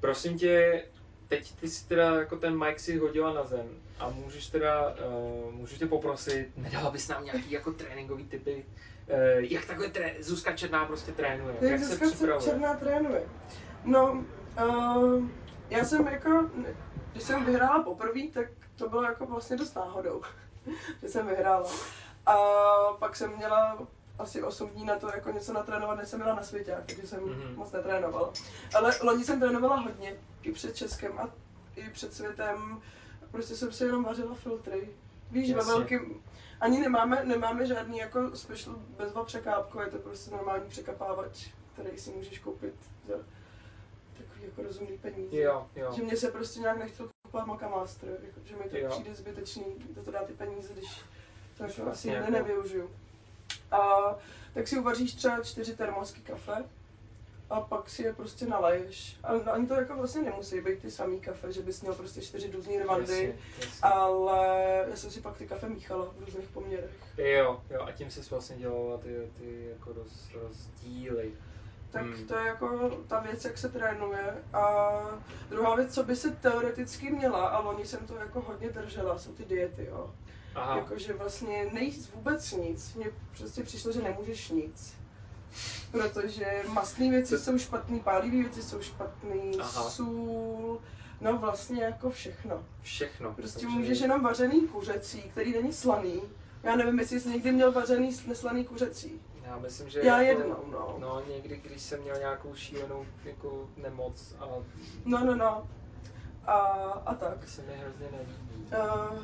Prosím 0.00 0.38
tě, 0.38 0.84
teď 1.32 1.54
ty 1.54 1.68
si 1.68 1.88
teda 1.88 2.14
jako 2.14 2.36
ten 2.36 2.64
mic 2.64 2.80
si 2.80 2.98
hodila 2.98 3.32
na 3.32 3.44
zem 3.44 3.66
a 3.98 4.08
můžeš 4.08 4.46
teda, 4.46 4.88
uh, 4.88 5.54
můžu 5.54 5.76
tě 5.76 5.86
poprosit, 5.86 6.56
nedala 6.56 6.90
bys 6.90 7.08
nám 7.08 7.24
nějaký 7.24 7.50
jako 7.50 7.72
tréninkový 7.72 8.24
typy, 8.24 8.64
uh, 9.08 9.16
jak 9.38 9.64
takhle 9.64 9.88
tré, 9.88 10.14
Zuzka 10.20 10.52
Černá 10.52 10.84
prostě 10.84 11.12
trénuje, 11.12 11.54
jak, 11.60 11.70
Jak 11.70 11.80
se 11.80 11.86
Zuzka 11.86 12.06
připravuje? 12.06 12.50
Černá 12.50 12.74
trénuje? 12.74 13.22
No, 13.84 14.24
uh, 14.68 15.24
já 15.70 15.84
jsem 15.84 16.06
jako, 16.06 16.50
když 17.12 17.22
jsem 17.22 17.44
vyhrála 17.44 17.82
poprvé, 17.82 18.20
tak 18.32 18.48
to 18.76 18.88
bylo 18.88 19.02
jako 19.02 19.26
vlastně 19.26 19.56
dost 19.56 19.74
náhodou, 19.74 20.22
že 21.02 21.08
jsem 21.08 21.26
vyhrála. 21.26 21.70
A 22.26 22.36
pak 22.98 23.16
jsem 23.16 23.36
měla 23.36 23.78
asi 24.22 24.42
8 24.42 24.68
dní 24.70 24.84
na 24.84 24.98
to 24.98 25.06
jako 25.06 25.30
něco 25.30 25.52
natrénovat, 25.52 25.98
než 25.98 26.08
jsem 26.08 26.20
byla 26.20 26.34
na 26.34 26.42
světě, 26.42 26.76
takže 26.86 27.06
jsem 27.06 27.20
Mhm. 27.24 27.32
mm-hmm. 27.40 27.56
moc 27.56 27.72
netrénovala. 27.72 28.32
Ale 28.74 28.94
loni 29.02 29.24
jsem 29.24 29.40
trénovala 29.40 29.76
hodně, 29.76 30.16
i 30.42 30.52
před 30.52 30.76
Českem 30.76 31.18
a 31.18 31.28
i 31.76 31.90
před 31.90 32.14
světem. 32.14 32.80
Prostě 33.30 33.56
jsem 33.56 33.72
si 33.72 33.84
jenom 33.84 34.04
vařila 34.04 34.34
filtry. 34.34 34.88
Víš, 35.30 35.52
ve 35.52 35.64
velkým, 35.64 36.22
ani 36.60 36.80
nemáme, 36.80 37.24
nemáme 37.24 37.66
žádný 37.66 37.98
jako 37.98 38.36
special 38.36 38.76
bezva 38.96 39.24
překápko, 39.24 39.80
je 39.80 39.86
to 39.86 39.98
prostě 39.98 40.30
normální 40.30 40.68
překapávač, 40.68 41.48
který 41.74 41.98
si 41.98 42.10
můžeš 42.10 42.38
koupit 42.38 42.74
za 43.08 43.14
takový 44.18 44.44
jako 44.44 44.62
rozumný 44.62 44.98
peníze. 44.98 45.36
Jo, 45.36 45.66
jo. 45.76 45.92
Že 45.96 46.02
mě 46.02 46.16
se 46.16 46.30
prostě 46.30 46.60
nějak 46.60 46.78
nechtěl 46.78 47.08
kupovat 47.26 47.46
Moka 47.46 47.68
Master, 47.68 48.08
jako, 48.22 48.40
že 48.44 48.56
mi 48.56 48.70
to 48.70 48.76
Jo. 48.76 48.90
přijde 48.90 49.14
zbytečný, 49.14 49.64
to, 49.94 50.02
to 50.02 50.10
dá 50.10 50.22
ty 50.24 50.32
peníze, 50.32 50.72
když 50.72 51.00
to 51.56 51.62
jako 51.64 51.72
asi 51.72 51.82
vlastně 51.82 52.12
jako- 52.12 52.30
nevyužiju. 52.30 52.90
A 53.72 54.16
tak 54.54 54.68
si 54.68 54.78
uvaříš 54.78 55.14
třeba 55.14 55.42
čtyři 55.42 55.76
termosky 55.76 56.20
kafe 56.20 56.64
a 57.50 57.60
pak 57.60 57.90
si 57.90 58.02
je 58.02 58.12
prostě 58.12 58.46
naleješ. 58.46 59.16
A 59.24 59.50
ani 59.50 59.66
to 59.66 59.74
jako 59.74 59.96
vlastně 59.96 60.22
nemusí 60.22 60.60
být 60.60 60.78
ty 60.78 60.90
samý 60.90 61.20
kafe, 61.20 61.52
že 61.52 61.62
bys 61.62 61.82
měl 61.82 61.94
prostě 61.94 62.20
čtyři 62.20 62.50
různý 62.50 62.78
rwandy. 62.78 63.12
Jasně, 63.12 63.26
jasně. 63.60 63.80
Ale 63.82 64.86
já 64.90 64.96
jsem 64.96 65.10
si 65.10 65.20
pak 65.20 65.36
ty 65.36 65.46
kafe 65.46 65.68
míchala 65.68 66.04
v 66.04 66.24
různých 66.24 66.48
poměrech. 66.48 66.90
Jo, 67.18 67.60
jo, 67.70 67.82
a 67.82 67.92
tím 67.92 68.10
jsi 68.10 68.20
vlastně 68.30 68.56
dělala 68.56 68.98
ty, 68.98 69.30
ty 69.38 69.66
jako 69.70 69.92
roz, 69.92 70.30
rozdíly. 70.34 71.32
Tak 71.90 72.02
Hmm. 72.02 72.26
to 72.26 72.36
je 72.36 72.46
jako 72.46 72.90
ta 73.08 73.20
věc, 73.20 73.44
jak 73.44 73.58
se 73.58 73.68
trénuje. 73.68 74.34
A 74.52 74.90
druhá 75.48 75.74
věc, 75.76 75.94
co 75.94 76.04
by 76.04 76.16
se 76.16 76.30
teoreticky 76.30 77.10
měla, 77.10 77.48
a 77.48 77.60
loni 77.60 77.86
jsem 77.86 78.06
to 78.06 78.16
jako 78.16 78.40
hodně 78.40 78.70
držela, 78.70 79.18
jsou 79.18 79.32
ty 79.32 79.44
diety, 79.44 79.84
jo. 79.90 80.14
Aha, 80.54 80.76
Jakože 80.76 81.12
vlastně 81.12 81.70
nejíst 81.72 82.14
vůbec 82.14 82.52
nic. 82.52 82.94
Mně 82.94 83.06
prostě 83.38 83.62
přišlo, 83.62 83.92
že 83.92 84.02
nemůžeš 84.02 84.48
nic. 84.50 84.94
Protože 85.90 86.62
mastné 86.68 87.10
věci 87.10 87.38
jsou 87.38 87.58
špatný, 87.58 88.00
pálivé 88.00 88.36
věci 88.36 88.62
jsou 88.62 88.80
špatný, 88.82 89.58
Aha. 89.60 89.90
sůl, 89.90 90.80
no 91.20 91.38
vlastně 91.38 91.84
jako 91.84 92.10
všechno. 92.10 92.64
všechno. 92.82 93.32
Prostě 93.34 93.60
Takže- 93.60 93.78
můžeš 93.78 94.00
jenom 94.00 94.22
vařený 94.22 94.60
kuřecí, 94.68 95.22
který 95.22 95.52
není 95.52 95.72
slaný. 95.72 96.22
Já 96.62 96.76
nevím, 96.76 96.98
jestli 96.98 97.20
jsi 97.20 97.28
někdy 97.28 97.52
měl 97.52 97.72
vařený 97.72 98.10
neslaný 98.26 98.64
kuřecí. 98.64 99.20
Já 99.44 99.58
myslím, 99.58 99.88
že 99.90 100.00
Já 100.02 100.22
jako, 100.22 100.40
jednou, 100.40 100.64
no. 100.72 100.96
No, 101.00 101.22
někdy, 101.34 101.56
když 101.64 101.82
jsem 101.82 102.00
měl 102.02 102.16
nějakou 102.18 102.54
šílenou 102.54 103.06
jako 103.24 103.68
nemoc 103.76 104.34
a 104.40 104.46
No, 105.04 105.24
no, 105.24 105.34
no. 105.34 105.68
A, 106.44 106.52
a 107.06 107.14
tak. 107.14 107.38
to 107.44 107.46
se 107.50 107.62
mi 107.62 107.72
hrozně 107.76 108.06
nelíbí. 108.12 108.66
Uh, 109.12 109.18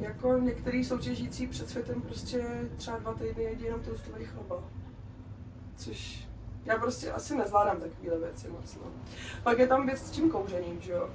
jako 0.00 0.38
některý 0.38 0.84
soutěžící 0.84 1.46
před 1.46 1.68
světem 1.68 2.02
prostě 2.02 2.68
třeba 2.76 2.98
dva 2.98 3.14
týdny 3.14 3.42
jedí 3.42 3.64
jenom 3.64 3.80
toastový 3.80 4.24
chleba. 4.24 4.64
Což 5.76 6.28
já 6.64 6.78
prostě 6.78 7.12
asi 7.12 7.36
nezvládám 7.36 7.80
takovéhle 7.80 8.18
věci 8.18 8.48
moc. 8.48 8.74
No. 8.76 8.92
Pak 9.42 9.58
je 9.58 9.66
tam 9.66 9.86
věc 9.86 9.98
s 9.98 10.10
tím 10.10 10.30
kouřením, 10.30 10.80
že 10.80 10.92
jo. 10.92 11.10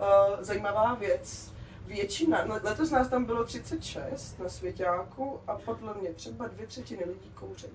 Uh, 0.00 0.42
zajímavá 0.42 0.94
věc. 0.94 1.52
Většina, 1.86 2.44
no, 2.44 2.60
letos 2.62 2.90
nás 2.90 3.08
tam 3.08 3.24
bylo 3.24 3.44
36 3.44 4.38
na 4.38 4.48
svěťáku 4.48 5.40
a 5.46 5.54
podle 5.54 5.94
mě 5.94 6.12
třeba 6.12 6.48
dvě 6.48 6.66
třetiny 6.66 7.04
lidí 7.06 7.30
kouří. 7.34 7.66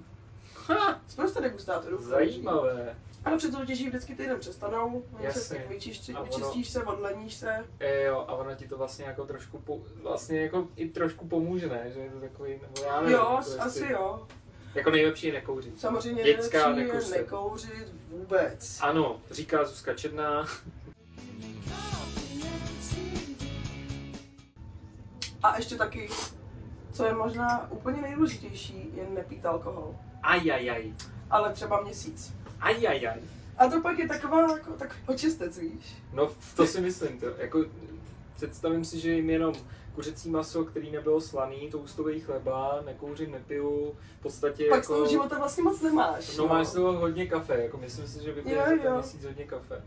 Ha, 0.67 1.01
Spousta 1.07 1.39
degustátorů 1.39 2.01
zajímavé. 2.01 2.95
Ale 3.27 3.37
před 3.37 3.53
soutěží 3.53 3.87
vždycky 3.87 4.15
týden 4.15 4.39
přestanou, 4.39 5.03
oni 5.19 5.31
se 5.31 5.55
tak 5.55 5.69
vyčišti, 5.69 6.13
ono- 6.13 6.23
vyčistíš 6.23 6.69
se, 6.69 6.83
odleníš 6.83 7.33
se. 7.33 7.65
E, 7.79 8.03
jo, 8.03 8.25
a 8.27 8.31
ono 8.35 8.55
ti 8.55 8.67
to 8.67 8.77
vlastně 8.77 9.05
jako 9.05 9.25
trošku, 9.25 9.59
po, 9.59 9.79
vlastně 10.03 10.41
jako 10.41 10.67
i 10.75 10.89
trošku 10.89 11.27
pomůže, 11.27 11.69
ne? 11.69 11.91
Že 11.93 11.99
je 11.99 12.09
to 12.09 12.19
takový, 12.19 12.51
nebo 12.51 12.83
já 12.85 13.01
nevím. 13.01 13.15
Jo, 13.15 13.31
prostě, 13.35 13.59
asi 13.59 13.91
jo. 13.91 14.27
Jako 14.75 14.89
nejlepší 14.91 15.27
je 15.27 15.33
nekouřit. 15.33 15.79
Samozřejmě 15.79 16.23
Dětská 16.23 16.73
nejlepší 16.73 17.11
je 17.11 17.17
nekouřit. 17.17 17.71
nekouřit 17.71 17.93
vůbec. 18.09 18.77
Ano, 18.81 19.21
říká 19.31 19.65
Zuzka 19.65 19.93
Černá. 19.93 20.45
A 25.43 25.57
ještě 25.57 25.75
taky, 25.75 26.09
co 26.91 27.05
je 27.05 27.13
možná 27.13 27.71
úplně 27.71 28.01
nejdůležitější, 28.01 28.89
je 28.95 29.07
nepít 29.09 29.45
alkohol. 29.45 29.95
Ajajaj. 30.23 30.93
Ale 31.29 31.53
třeba 31.53 31.81
měsíc. 31.81 32.33
Ajajaj. 32.61 33.19
A 33.57 33.67
to 33.67 33.81
pak 33.81 33.99
je 33.99 34.07
taková, 34.07 34.41
jako, 34.57 34.71
takový 34.71 34.99
očistec, 35.07 35.57
víš. 35.57 35.95
No, 36.13 36.31
to 36.55 36.67
si 36.67 36.81
myslím, 36.81 37.19
to. 37.19 37.25
Jako, 37.37 37.65
představím 38.35 38.85
si, 38.85 38.99
že 38.99 39.11
jim 39.11 39.29
jenom 39.29 39.53
kuřecí 39.95 40.29
maso, 40.29 40.65
který 40.65 40.91
nebylo 40.91 41.21
slaný, 41.21 41.69
toustový 41.71 42.19
chleba, 42.19 42.81
nekouřím, 42.85 43.31
nepiju, 43.31 43.95
v 44.19 44.21
podstatě 44.21 44.67
Pak 44.69 44.83
z 44.83 44.87
toho 44.87 44.99
jako... 44.99 45.11
života 45.11 45.37
vlastně 45.37 45.63
moc 45.63 45.81
nemáš. 45.81 46.37
No 46.37 46.47
máš 46.47 46.67
z 46.67 46.73
toho 46.73 46.93
hodně 46.93 47.27
kafe, 47.27 47.63
jako 47.63 47.77
myslím 47.77 48.07
si, 48.07 48.23
že 48.23 48.31
vypiješ 48.33 48.59
ten 48.65 48.93
měsíc 48.93 49.25
hodně 49.25 49.45
kafe. 49.45 49.81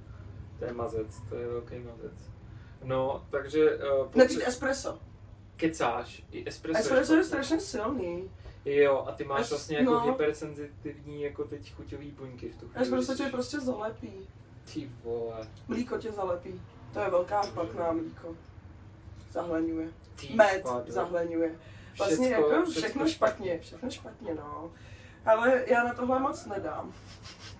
To 0.58 0.64
je 0.64 0.72
mazec, 0.72 1.20
to 1.28 1.36
je 1.36 1.46
velký 1.48 1.78
mazec. 1.78 2.12
No, 2.84 3.24
takže 3.30 3.76
uh, 3.76 4.14
Nepít 4.14 4.40
espresso. 4.46 4.98
kecáš, 5.56 6.22
i 6.32 6.48
espresso, 6.48 6.78
Espresso 6.80 7.14
je 7.14 7.24
špatný. 7.24 7.28
strašně 7.28 7.60
silný. 7.60 8.30
Jo, 8.64 9.04
a 9.08 9.12
ty 9.12 9.24
máš 9.24 9.40
Es- 9.46 9.50
vlastně 9.50 9.78
jako 9.78 9.90
no. 9.92 10.00
hypersenzitivní 10.00 11.22
jako 11.22 11.44
teď 11.44 11.72
chuťový 11.74 12.10
buňky 12.10 12.48
v 12.48 12.56
tu 12.56 12.68
chvíli. 12.68 12.82
Espresso 12.82 13.12
jsi- 13.12 13.18
tě 13.24 13.30
prostě 13.30 13.60
zalepí. 13.60 14.28
Ty 14.74 14.90
vole, 15.02 15.48
Mlíko 15.68 15.98
tě 15.98 16.12
zalepí. 16.12 16.62
To 16.92 17.00
je 17.00 17.10
velká 17.10 17.42
špatná 17.42 17.92
mlíko. 17.92 18.36
Zahleňuje. 19.32 19.88
ty 20.20 20.34
Med 20.34 20.64
vado. 20.64 20.92
zahleňuje. 20.92 21.58
Vlastně 21.98 22.28
Všecko- 22.28 22.50
jako 22.50 22.64
všecko 22.70 22.80
všechno 22.80 23.08
špatně, 23.08 23.58
všechno 23.58 23.90
špatně, 23.90 24.34
no. 24.34 24.72
Ale 25.26 25.64
já 25.66 25.84
na 25.84 25.94
tohle 25.94 26.20
moc 26.20 26.46
nedám. 26.46 26.92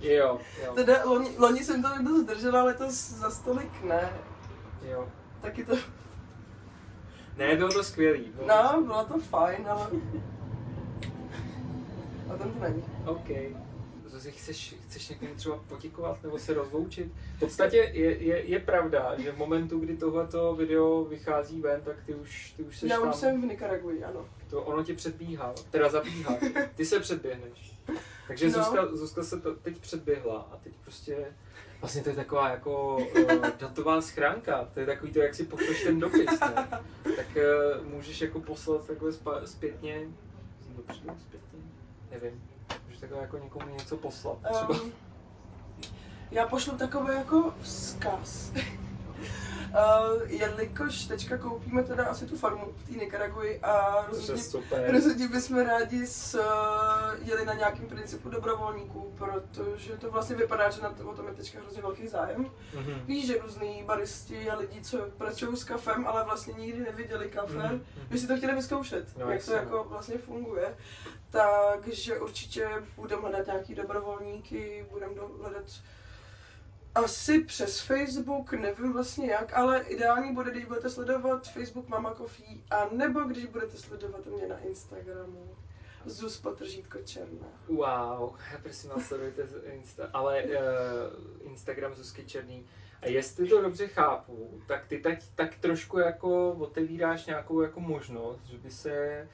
Jo, 0.00 0.40
jo, 0.64 0.74
Teda 0.74 1.04
loni, 1.04 1.38
loni 1.38 1.64
jsem 1.64 1.82
to 1.82 1.88
dost 2.02 2.20
zdržela, 2.20 2.62
letos 2.62 3.10
za 3.10 3.30
stolik 3.30 3.82
ne. 3.82 4.12
jo. 4.82 5.08
Taky 5.40 5.64
to, 5.64 5.76
Ne, 7.36 7.56
bylo 7.56 7.68
to 7.72 7.82
skvělý. 7.84 8.24
Bylo 8.34 8.46
to 8.48 8.54
no, 8.72 8.82
bylo 8.82 9.04
to 9.04 9.18
fajn, 9.18 9.66
ale... 9.68 9.86
A 12.34 12.36
ten 12.36 12.52
to 12.52 12.58
není. 12.60 12.84
OK. 13.06 13.28
Zase 14.06 14.30
chceš, 14.30 14.74
chceš 14.88 15.08
někomu 15.08 15.34
třeba 15.34 15.56
poděkovat 15.68 16.22
nebo 16.22 16.38
se 16.38 16.54
rozloučit? 16.54 17.12
V 17.36 17.38
podstatě 17.38 17.76
je, 17.76 18.22
je, 18.22 18.44
je 18.44 18.58
pravda, 18.60 19.14
že 19.20 19.32
v 19.32 19.38
momentu, 19.38 19.78
kdy 19.78 19.96
tohleto 19.96 20.54
video 20.54 21.04
vychází 21.04 21.60
ven, 21.60 21.80
tak 21.84 21.96
ty 22.06 22.14
už, 22.14 22.52
ty 22.56 22.62
už 22.62 22.78
seš 22.78 22.90
Já 22.90 23.00
tam. 23.00 23.08
už 23.08 23.16
jsem 23.16 23.42
v 23.42 23.44
Nikaraguji, 23.44 24.04
ano. 24.04 24.28
To 24.50 24.62
ono 24.62 24.84
tě 24.84 24.94
předbíhá, 24.94 25.54
teda 25.70 25.88
zabíhá. 25.88 26.36
Ty 26.74 26.84
se 26.86 27.00
předběhneš. 27.00 27.78
Takže 28.28 28.46
No. 28.46 28.52
Zuzka, 28.52 28.86
Zuzka 28.96 29.22
se 29.22 29.40
to 29.40 29.54
teď 29.54 29.78
předběhla 29.78 30.48
a 30.52 30.56
teď 30.56 30.72
prostě 30.84 31.26
Vlastně 31.80 32.02
to 32.02 32.10
je 32.10 32.16
taková 32.16 32.50
jako 32.50 32.96
uh, 32.96 33.46
datová 33.58 34.00
schránka, 34.00 34.68
to 34.74 34.80
je 34.80 34.86
takový 34.86 35.12
to, 35.12 35.18
jak 35.20 35.34
si 35.34 35.44
pošleš 35.44 35.82
ten 35.84 36.00
dopis, 36.00 36.40
ne? 36.40 36.68
Tak 37.16 37.26
uh, 37.36 37.86
můžeš 37.86 38.20
jako 38.20 38.40
poslat 38.40 38.86
takhle 38.86 39.12
spa- 39.12 39.40
zpětně, 39.46 40.08
jsem 40.62 40.74
zpětně, 41.20 41.58
nevím, 42.10 42.42
můžeš 42.84 43.00
takhle 43.00 43.18
jako 43.20 43.38
někomu 43.38 43.68
něco 43.68 43.96
poslat, 43.96 44.38
třeba. 44.52 44.82
Um, 44.82 44.92
já 46.30 46.46
pošlu 46.48 46.76
takový 46.76 47.14
jako 47.14 47.54
vzkaz. 47.62 48.52
Uh, 49.70 50.22
jelikož 50.26 51.04
teďka 51.04 51.38
koupíme 51.38 51.82
teda 51.82 52.04
asi 52.04 52.26
tu 52.26 52.36
farmu 52.36 52.72
v 52.76 52.82
té 52.88 52.92
Nikaraguji 52.92 53.60
a 53.60 54.04
rozhodně, 54.06 54.42
rozhodně 54.92 55.28
bychom 55.28 55.58
rádi 55.66 56.06
s, 56.06 56.34
uh, 56.34 57.28
jeli 57.28 57.44
na 57.46 57.54
nějakým 57.54 57.86
principu 57.88 58.28
dobrovolníků, 58.30 59.14
protože 59.18 59.96
to 59.96 60.10
vlastně 60.10 60.36
vypadá, 60.36 60.70
že 60.70 60.82
na 60.82 60.90
to, 60.92 61.08
o 61.10 61.14
tom 61.14 61.26
je 61.28 61.34
teďka 61.34 61.60
hrozně 61.60 61.82
velký 61.82 62.08
zájem. 62.08 62.50
Mhm. 62.74 63.00
Víš, 63.06 63.26
že 63.26 63.38
různý 63.38 63.82
baristi 63.86 64.50
a 64.50 64.58
lidi, 64.58 64.80
co 64.82 64.98
pracují 65.18 65.56
s 65.56 65.64
kafem, 65.64 66.06
ale 66.06 66.24
vlastně 66.24 66.54
nikdy 66.58 66.80
neviděli 66.80 67.28
kafe, 67.28 67.52
Mhm, 67.54 67.66
mhm. 67.72 67.82
by 68.10 68.18
si 68.18 68.26
to 68.26 68.36
chtěli 68.36 68.54
vyzkoušet, 68.54 69.16
No, 69.18 69.30
jak 69.30 69.44
to 69.44 69.52
jako 69.52 69.84
vlastně 69.88 70.18
funguje. 70.18 70.76
Takže 71.30 72.20
určitě 72.20 72.68
budeme 72.96 73.22
hledat 73.22 73.46
nějaký 73.46 73.74
dobrovolníky, 73.74 74.86
budeme 74.90 75.14
hledat 75.40 75.64
asi 76.94 77.44
přes 77.44 77.80
Facebook, 77.80 78.52
nevím 78.52 78.92
vlastně 78.92 79.30
jak, 79.30 79.52
ale 79.54 79.82
ideální 79.82 80.34
bude, 80.34 80.50
když 80.50 80.64
budete 80.64 80.90
sledovat 80.90 81.48
Facebook 81.48 81.88
Mama 81.88 82.14
Coffee, 82.14 82.58
a 82.70 82.88
nebo 82.92 83.20
když 83.20 83.46
budete 83.46 83.76
sledovat 83.76 84.26
mě 84.26 84.46
na 84.46 84.58
Instagramu. 84.58 85.56
Zus 86.06 86.40
potržítko 86.40 86.98
černá. 86.98 87.46
Wow, 87.68 88.36
prosím 88.62 88.90
vás, 88.90 89.06
sledujte 89.06 89.42
Insta, 89.72 90.08
ale 90.12 90.42
uh, 90.42 90.50
Instagram 91.40 91.94
Zuzky 91.94 92.24
Černý. 92.24 92.66
A 93.02 93.08
jestli 93.08 93.48
to 93.48 93.62
dobře 93.62 93.88
chápu, 93.88 94.62
tak 94.66 94.86
ty 94.86 94.98
teď 94.98 95.24
tak 95.34 95.54
trošku 95.54 95.98
jako 95.98 96.52
otevíráš 96.52 97.26
nějakou 97.26 97.60
jako 97.60 97.80
možnost, 97.80 98.40
že 98.44 98.58
by 98.58 98.70
se 98.70 99.28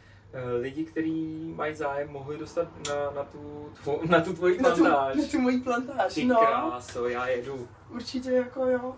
lidi, 0.61 0.85
kteří 0.85 1.53
mají 1.57 1.75
zájem, 1.75 2.09
mohli 2.11 2.39
dostat 2.39 2.69
na, 2.89 3.11
na, 3.11 3.25
tu, 3.25 3.73
tvo, 3.83 4.01
na 4.09 4.21
tu 4.21 4.33
tvoji 4.33 4.63
Na 4.63 4.71
tu, 4.71 4.77
plantáž. 4.77 5.17
na 5.17 5.23
tu 5.31 5.41
moji 5.41 5.61
plantáž, 5.61 6.15
Ty 6.15 6.25
no. 6.25 6.37
kráso, 6.37 7.09
já 7.09 7.27
jedu. 7.29 7.69
Určitě 7.91 8.31
jako 8.31 8.67
jo. 8.67 8.97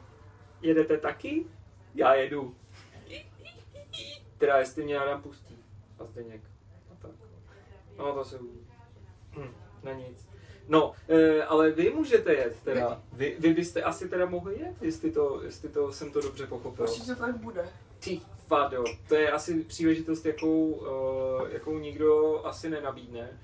Jedete 0.62 0.98
taky? 0.98 1.46
Já 1.94 2.14
jedu. 2.14 2.54
Teda 4.38 4.58
jestli 4.58 4.84
mě 4.84 4.98
Adam 4.98 5.22
pustí. 5.22 5.56
A 5.98 6.04
Zdeněk. 6.04 6.40
A 6.92 7.02
tak. 7.02 7.10
No 7.98 8.12
to 8.14 8.24
se 8.24 8.38
uvidí. 8.38 8.66
Hm, 9.32 9.54
na 9.82 9.92
nic. 9.92 10.28
No, 10.68 10.92
e, 11.08 11.42
ale 11.42 11.70
vy 11.70 11.90
můžete 11.90 12.34
jet 12.34 12.56
teda. 12.64 13.02
Vy, 13.12 13.36
vy 13.38 13.54
byste 13.54 13.82
asi 13.82 14.08
teda 14.08 14.26
mohli 14.26 14.60
jet, 14.60 14.82
jestli 14.82 15.10
to, 15.10 15.40
jestli 15.44 15.68
to 15.68 15.92
jsem 15.92 16.10
to 16.12 16.20
dobře 16.20 16.46
pochopil. 16.46 16.84
Určitě 16.84 17.14
tak 17.14 17.36
bude. 17.36 17.68
Ty 17.98 18.20
vado, 18.50 18.84
to 19.08 19.14
je 19.14 19.30
asi 19.30 19.64
příležitost, 19.64 20.26
jakou, 20.26 20.70
uh, 20.70 21.48
jakou 21.50 21.78
nikdo 21.78 22.40
asi 22.46 22.70
nenabídne. 22.70 23.38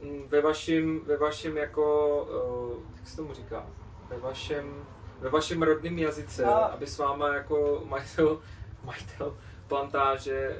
Mm, 0.00 0.28
Ve 0.28 0.40
vašem, 0.40 1.00
ve 1.04 1.16
vašem 1.16 1.56
jako, 1.56 2.16
uh, 2.24 2.94
jak 2.96 3.06
se 3.08 3.16
tomu 3.16 3.34
říká, 3.34 3.66
ve 4.10 4.18
vašem, 4.18 4.86
ve 5.20 5.30
vašem 5.30 5.62
rodném 5.62 5.98
jazyce, 5.98 6.44
A- 6.44 6.50
aby 6.58 6.86
s 6.86 6.98
váma 6.98 7.34
jako 7.34 7.82
majitel, 7.84 8.40
majitel 8.82 9.36
plantáže 9.66 10.56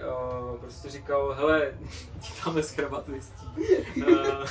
uh, 0.50 0.60
prostě 0.60 0.90
říkal, 0.90 1.32
hele, 1.32 1.72
dáme 2.46 2.62
skrabat 2.62 3.08
listí. 3.08 3.54
Uh, 3.96 4.44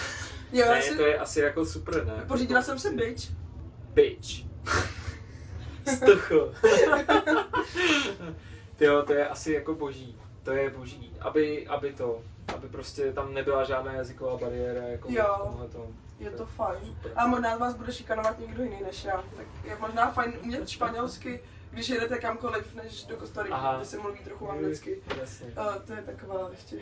Jo, 0.52 0.66
ne, 0.72 0.82
si, 0.82 0.96
to 0.98 1.06
je 1.06 1.18
asi 1.20 1.40
jako 1.40 1.66
super, 1.66 2.06
ne? 2.06 2.26
pořídila 2.28 2.62
jsem 2.62 2.80
si 2.80 2.96
bitch. 2.96 3.30
Bitch. 3.94 4.28
Stuchl. 5.96 6.54
Jo, 8.80 9.04
to 9.04 9.14
je 9.14 9.28
asi 9.28 9.54
jako 9.54 9.76
boží. 9.76 10.18
To 10.44 10.52
je 10.52 10.70
boží. 10.70 11.14
Aby, 11.20 11.68
aby 11.68 11.94
to, 11.94 12.22
aby 12.56 12.68
prostě 12.68 13.14
tam 13.14 13.34
nebyla 13.34 13.64
žádná 13.64 13.94
jazyková 13.94 14.38
bariéra 14.38 14.82
jako 14.88 15.08
Jo. 15.12 15.36
v 15.40 15.48
tomhletom. 15.48 15.96
Je 16.20 16.32
to 16.32 16.46
fajn. 16.46 16.80
Super. 16.86 17.12
A 17.16 17.28
možná 17.28 17.58
vás 17.58 17.76
bude 17.76 17.92
šikanovat 17.94 18.40
někdo 18.40 18.64
jiný 18.64 18.82
než 18.86 19.04
já. 19.04 19.24
Tak 19.38 19.46
je 19.66 19.78
možná 19.80 20.12
fajn 20.12 20.34
umět 20.44 20.70
španělsky, 20.70 21.40
když 21.72 21.90
jedete 21.90 22.18
kamkoliv, 22.18 22.76
než 22.76 23.04
do 23.06 23.18
Kostariky, 23.18 23.56
kde 23.76 23.86
se 23.86 23.98
mluví 23.98 24.20
trochu 24.20 24.50
anglicky. 24.50 25.02
Jasně. 25.20 25.48
Uh, 25.48 25.76
to 25.76 25.94
je 25.94 26.02
taková 26.02 26.50
ještě. 26.52 26.76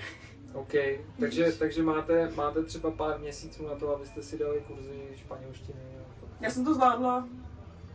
OK, 0.53 0.71
takže, 1.19 1.51
takže 1.51 1.84
máte, 1.84 2.31
máte 2.36 2.63
třeba 2.63 2.91
pár 2.91 3.19
měsíců 3.19 3.67
na 3.67 3.75
to, 3.75 3.95
abyste 3.95 4.23
si 4.23 4.38
dali 4.38 4.62
kurzy 4.67 5.01
španělštiny. 5.15 5.79
Já 6.41 6.49
jsem 6.49 6.65
to 6.65 6.73
zvládla 6.73 7.27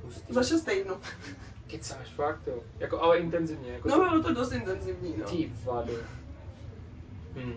Hustý. 0.03 0.33
za 0.35 0.43
6 0.43 0.63
týdnů. 0.65 0.95
Kecáš, 1.71 2.09
fakt 2.09 2.47
jo. 2.47 2.55
Jako, 2.79 3.03
ale 3.03 3.19
intenzivně. 3.19 3.73
Jako 3.73 3.89
No 3.89 3.97
bylo 3.99 4.23
to 4.23 4.35
dost 4.35 4.53
intenzivní, 4.53 5.15
no. 5.19 5.25
Ty 5.27 5.53
vado. 5.65 5.93
Hmm. 7.35 7.55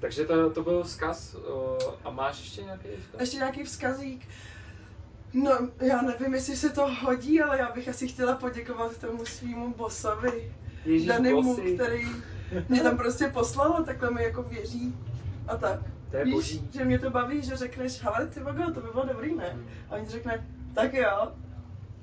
Takže 0.00 0.24
to, 0.24 0.50
to 0.50 0.62
byl 0.62 0.82
vzkaz. 0.82 1.34
Uh, 1.34 1.94
a 2.04 2.10
máš 2.10 2.40
ještě 2.40 2.62
nějaký 2.62 2.88
vzkaz? 3.00 3.20
Ještě 3.20 3.36
nějaký 3.36 3.64
vzkazík. 3.64 4.28
No, 5.34 5.50
já 5.80 6.02
nevím, 6.02 6.34
jestli 6.34 6.56
se 6.56 6.70
to 6.70 6.86
hodí, 7.02 7.40
ale 7.42 7.58
já 7.58 7.72
bych 7.72 7.88
asi 7.88 8.08
chtěla 8.08 8.34
poděkovat 8.36 8.98
tomu 8.98 9.26
svýmu 9.26 9.74
bossovi, 9.74 10.52
Ježíš, 10.84 11.06
Danimu, 11.08 11.42
bosy. 11.56 11.74
který 11.74 12.08
mě 12.68 12.82
tam 12.82 12.96
prostě 12.96 13.28
poslal 13.28 13.72
a 13.76 13.82
takhle 13.82 14.10
mi 14.10 14.22
jako 14.22 14.42
věří. 14.42 14.94
A 15.48 15.56
tak. 15.56 15.80
To 16.10 16.16
je 16.16 16.24
Víš, 16.24 16.34
boží. 16.34 16.68
že 16.72 16.84
mě 16.84 16.98
to 16.98 17.10
baví, 17.10 17.42
že 17.42 17.56
řekneš, 17.56 18.02
hele 18.02 18.26
ty 18.26 18.40
vago, 18.40 18.72
to 18.72 18.80
by 18.80 18.88
bylo 18.92 19.04
dobrý, 19.06 19.34
ne? 19.34 19.48
Hmm. 19.52 19.66
A 19.90 19.94
oni 19.94 20.06
řekne, 20.08 20.46
tak 20.74 20.94
jo. 20.94 21.32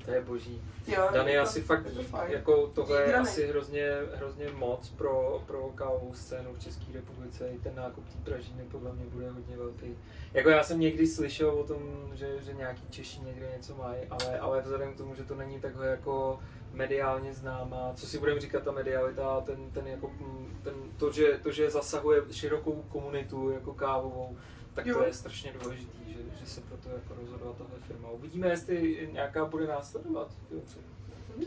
To 0.08 0.14
je 0.14 0.22
boží. 0.22 0.62
jo 0.88 1.08
Dan 1.14 1.28
je 1.28 1.38
to- 1.38 1.44
asi 1.44 1.62
fakt 1.62 1.86
je 1.86 1.92
to 1.92 2.04
fajn. 2.04 2.32
jako 2.32 2.68
tohle 2.68 3.02
je 3.02 3.14
asi 3.16 3.48
hrozně, 3.48 3.92
hrozně 4.16 4.50
moc 4.50 4.90
pro, 4.90 5.44
pro 5.48 5.70
kávovou 5.76 6.14
scénu 6.14 6.54
v 6.54 6.60
České 6.60 6.94
republice. 6.94 7.50
I 7.50 7.58
ten 7.60 7.76
nákup 7.76 8.10
té 8.10 8.30
pražiny 8.32 8.64
podle 8.72 8.94
mě 8.94 9.06
bude 9.06 9.30
hodně 9.30 9.58
velký. 9.58 9.98
Jako 10.34 10.50
já 10.50 10.64
jsem 10.64 10.80
někdy 10.80 11.08
slyšel 11.08 11.50
o 11.50 11.64
tom, 11.64 12.12
že, 12.14 12.42
že 12.42 12.54
nějaký 12.54 12.88
Češi 12.90 13.20
někde 13.22 13.52
něco 13.58 13.76
mají, 13.76 14.02
ale, 14.10 14.40
ale 14.40 14.62
vzhledem 14.62 14.94
k 14.94 14.98
tomu, 14.98 15.16
že 15.16 15.24
to 15.24 15.36
není 15.36 15.60
takhle 15.62 15.88
jako 15.88 16.40
mediálně 16.74 17.34
známá, 17.34 17.94
co 17.96 18.08
si 18.08 18.20
budeme 18.20 18.40
říkat 18.42 18.64
ta 18.64 18.72
medialita, 18.72 19.42
ten, 19.42 19.72
ten 19.72 19.88
jako, 19.88 20.08
mm, 20.08 20.60
ten, 20.64 20.74
to, 20.98 21.12
že, 21.12 21.40
to, 21.44 21.52
že 21.52 21.70
zasahuje 21.70 22.22
širokou 22.32 22.82
komunitu 22.82 23.50
jako 23.52 23.74
kávovou, 23.74 24.38
tak 24.74 24.84
to 24.86 24.90
Jo. 24.92 25.04
je 25.04 25.14
strašně 25.14 25.54
důležitý, 25.64 26.07
že, 26.40 26.46
se 26.46 26.62
proto 26.62 26.90
jako 26.90 27.14
rozhodla 27.22 27.54
tahle 27.54 27.80
firma. 27.80 28.10
Uvidíme, 28.10 28.48
jestli 28.48 29.10
nějaká 29.12 29.46
bude 29.46 29.68
následovat. 29.68 30.32
Filci. 30.50 30.78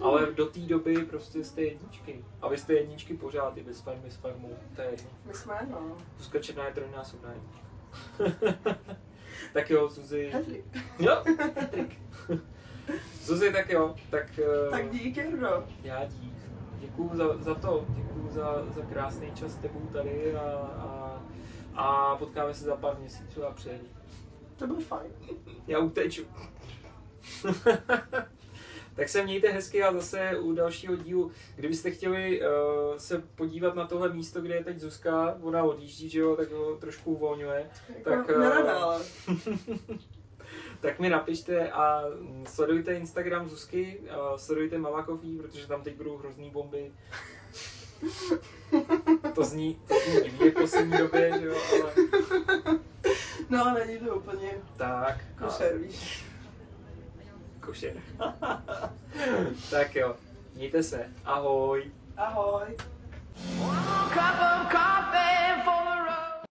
Ale 0.00 0.33
do 0.33 0.46
té 0.46 0.61
doby 0.61 1.05
prostě 1.05 1.44
jste 1.44 1.62
jedničky. 1.62 2.24
A 2.42 2.48
vy 2.48 2.59
jste 2.59 2.74
jedničky 2.74 3.14
pořád 3.14 3.57
i 3.57 3.62
bez 3.62 3.81
farmy 3.81 4.11
s 4.11 4.16
farmou. 4.16 4.57
To 4.76 4.83
je 4.83 4.90
jedno. 4.90 5.11
My 5.24 5.35
jsme, 5.35 5.68
no. 5.70 5.96
Zuzka 6.18 6.38
Černá 6.38 6.66
je 6.66 6.74
trojnásobná 6.74 7.33
jednička. 7.33 7.70
tak 9.53 9.70
jo, 9.70 9.88
Zuzi. 9.88 10.31
Hedrik. 10.33 10.64
Jo, 10.98 11.22
Hedrik. 11.57 11.98
Zuzi, 13.22 13.53
tak 13.53 13.70
jo, 13.70 13.94
tak, 14.11 14.38
eh, 14.38 14.70
Tak 14.70 14.90
dík, 14.90 15.16
Jardo. 15.16 15.66
já 15.83 16.05
dík. 16.05 16.35
Děkuju 16.79 17.11
za, 17.14 17.37
za 17.37 17.55
to, 17.55 17.87
děkuju 17.88 18.29
za, 18.31 18.64
za 18.66 18.83
krásný 18.83 19.33
čas 19.35 19.53
s 19.53 19.57
tebou 19.57 19.81
tady 19.92 20.35
a, 20.35 20.40
a, 20.79 21.22
a 21.74 22.16
potkáme 22.16 22.55
se 22.55 22.64
za 22.64 22.76
pár 22.76 22.98
měsíců 22.98 23.44
a 23.44 23.50
přijedu. 23.50 23.85
To 24.61 24.66
bylo 24.66 24.81
fajn. 24.81 25.11
Já 25.66 25.79
uteču. 25.79 26.23
tak 28.94 29.09
se 29.09 29.23
mějte 29.23 29.49
hezky 29.49 29.83
a 29.83 29.92
zase 29.92 30.38
u 30.38 30.53
dalšího 30.53 30.96
dílu, 30.96 31.31
kdybyste 31.57 31.90
chtěli 31.90 32.40
uh, 32.40 32.46
se 32.96 33.23
podívat 33.35 33.75
na 33.75 33.87
tohle 33.87 34.12
místo, 34.12 34.40
kde 34.40 34.55
je 34.55 34.64
teď 34.64 34.79
Zuzka, 34.79 35.38
ona 35.42 35.62
odjíždí, 35.64 36.09
že 36.09 36.20
jo, 36.20 36.37
tak 36.37 36.51
ho 36.51 36.77
trošku 36.77 37.12
uvolňuje, 37.12 37.70
Jako 37.88 38.11
Tak, 38.11 38.31
eh, 38.31 38.38
nerada, 38.38 38.79
ale. 38.85 39.01
tak 40.81 41.01
mi 41.01 41.09
napište 41.09 41.70
a 41.70 42.05
sledujte 42.46 42.94
Instagram 42.94 43.49
Zuzky, 43.49 44.01
uh, 44.01 44.37
sledujte 44.37 44.79
Mama 44.79 45.05
Coffee, 45.05 45.38
protože 45.38 45.66
tam 45.66 45.83
teď 45.83 45.96
budou 45.96 46.16
hrozný 46.16 46.51
bomby. 46.51 46.92
to 49.35 49.44
zní, 49.44 49.81
to 49.88 49.94
zní 49.94 50.23
divně 50.23 50.51
v 50.51 50.55
poslední 50.55 50.99
době, 50.99 51.33
že 51.40 51.46
jo, 51.46 51.57
ale 51.73 51.92
No, 53.50 53.74
není 53.74 53.98
to 53.98 54.14
úplně 54.16 54.50
tak. 54.76 55.16
košer, 55.38 55.78
víš. 55.78 56.24
Košer. 57.60 57.92
tak 59.70 59.94
jo, 59.94 60.16
mějte 60.54 60.82
se. 60.82 61.08
Ahoj. 61.24 61.92
Ahoj. 62.16 62.76
Cup 64.12 64.40
of 64.40 64.72
coffee 64.72 65.62
for 65.64 66.10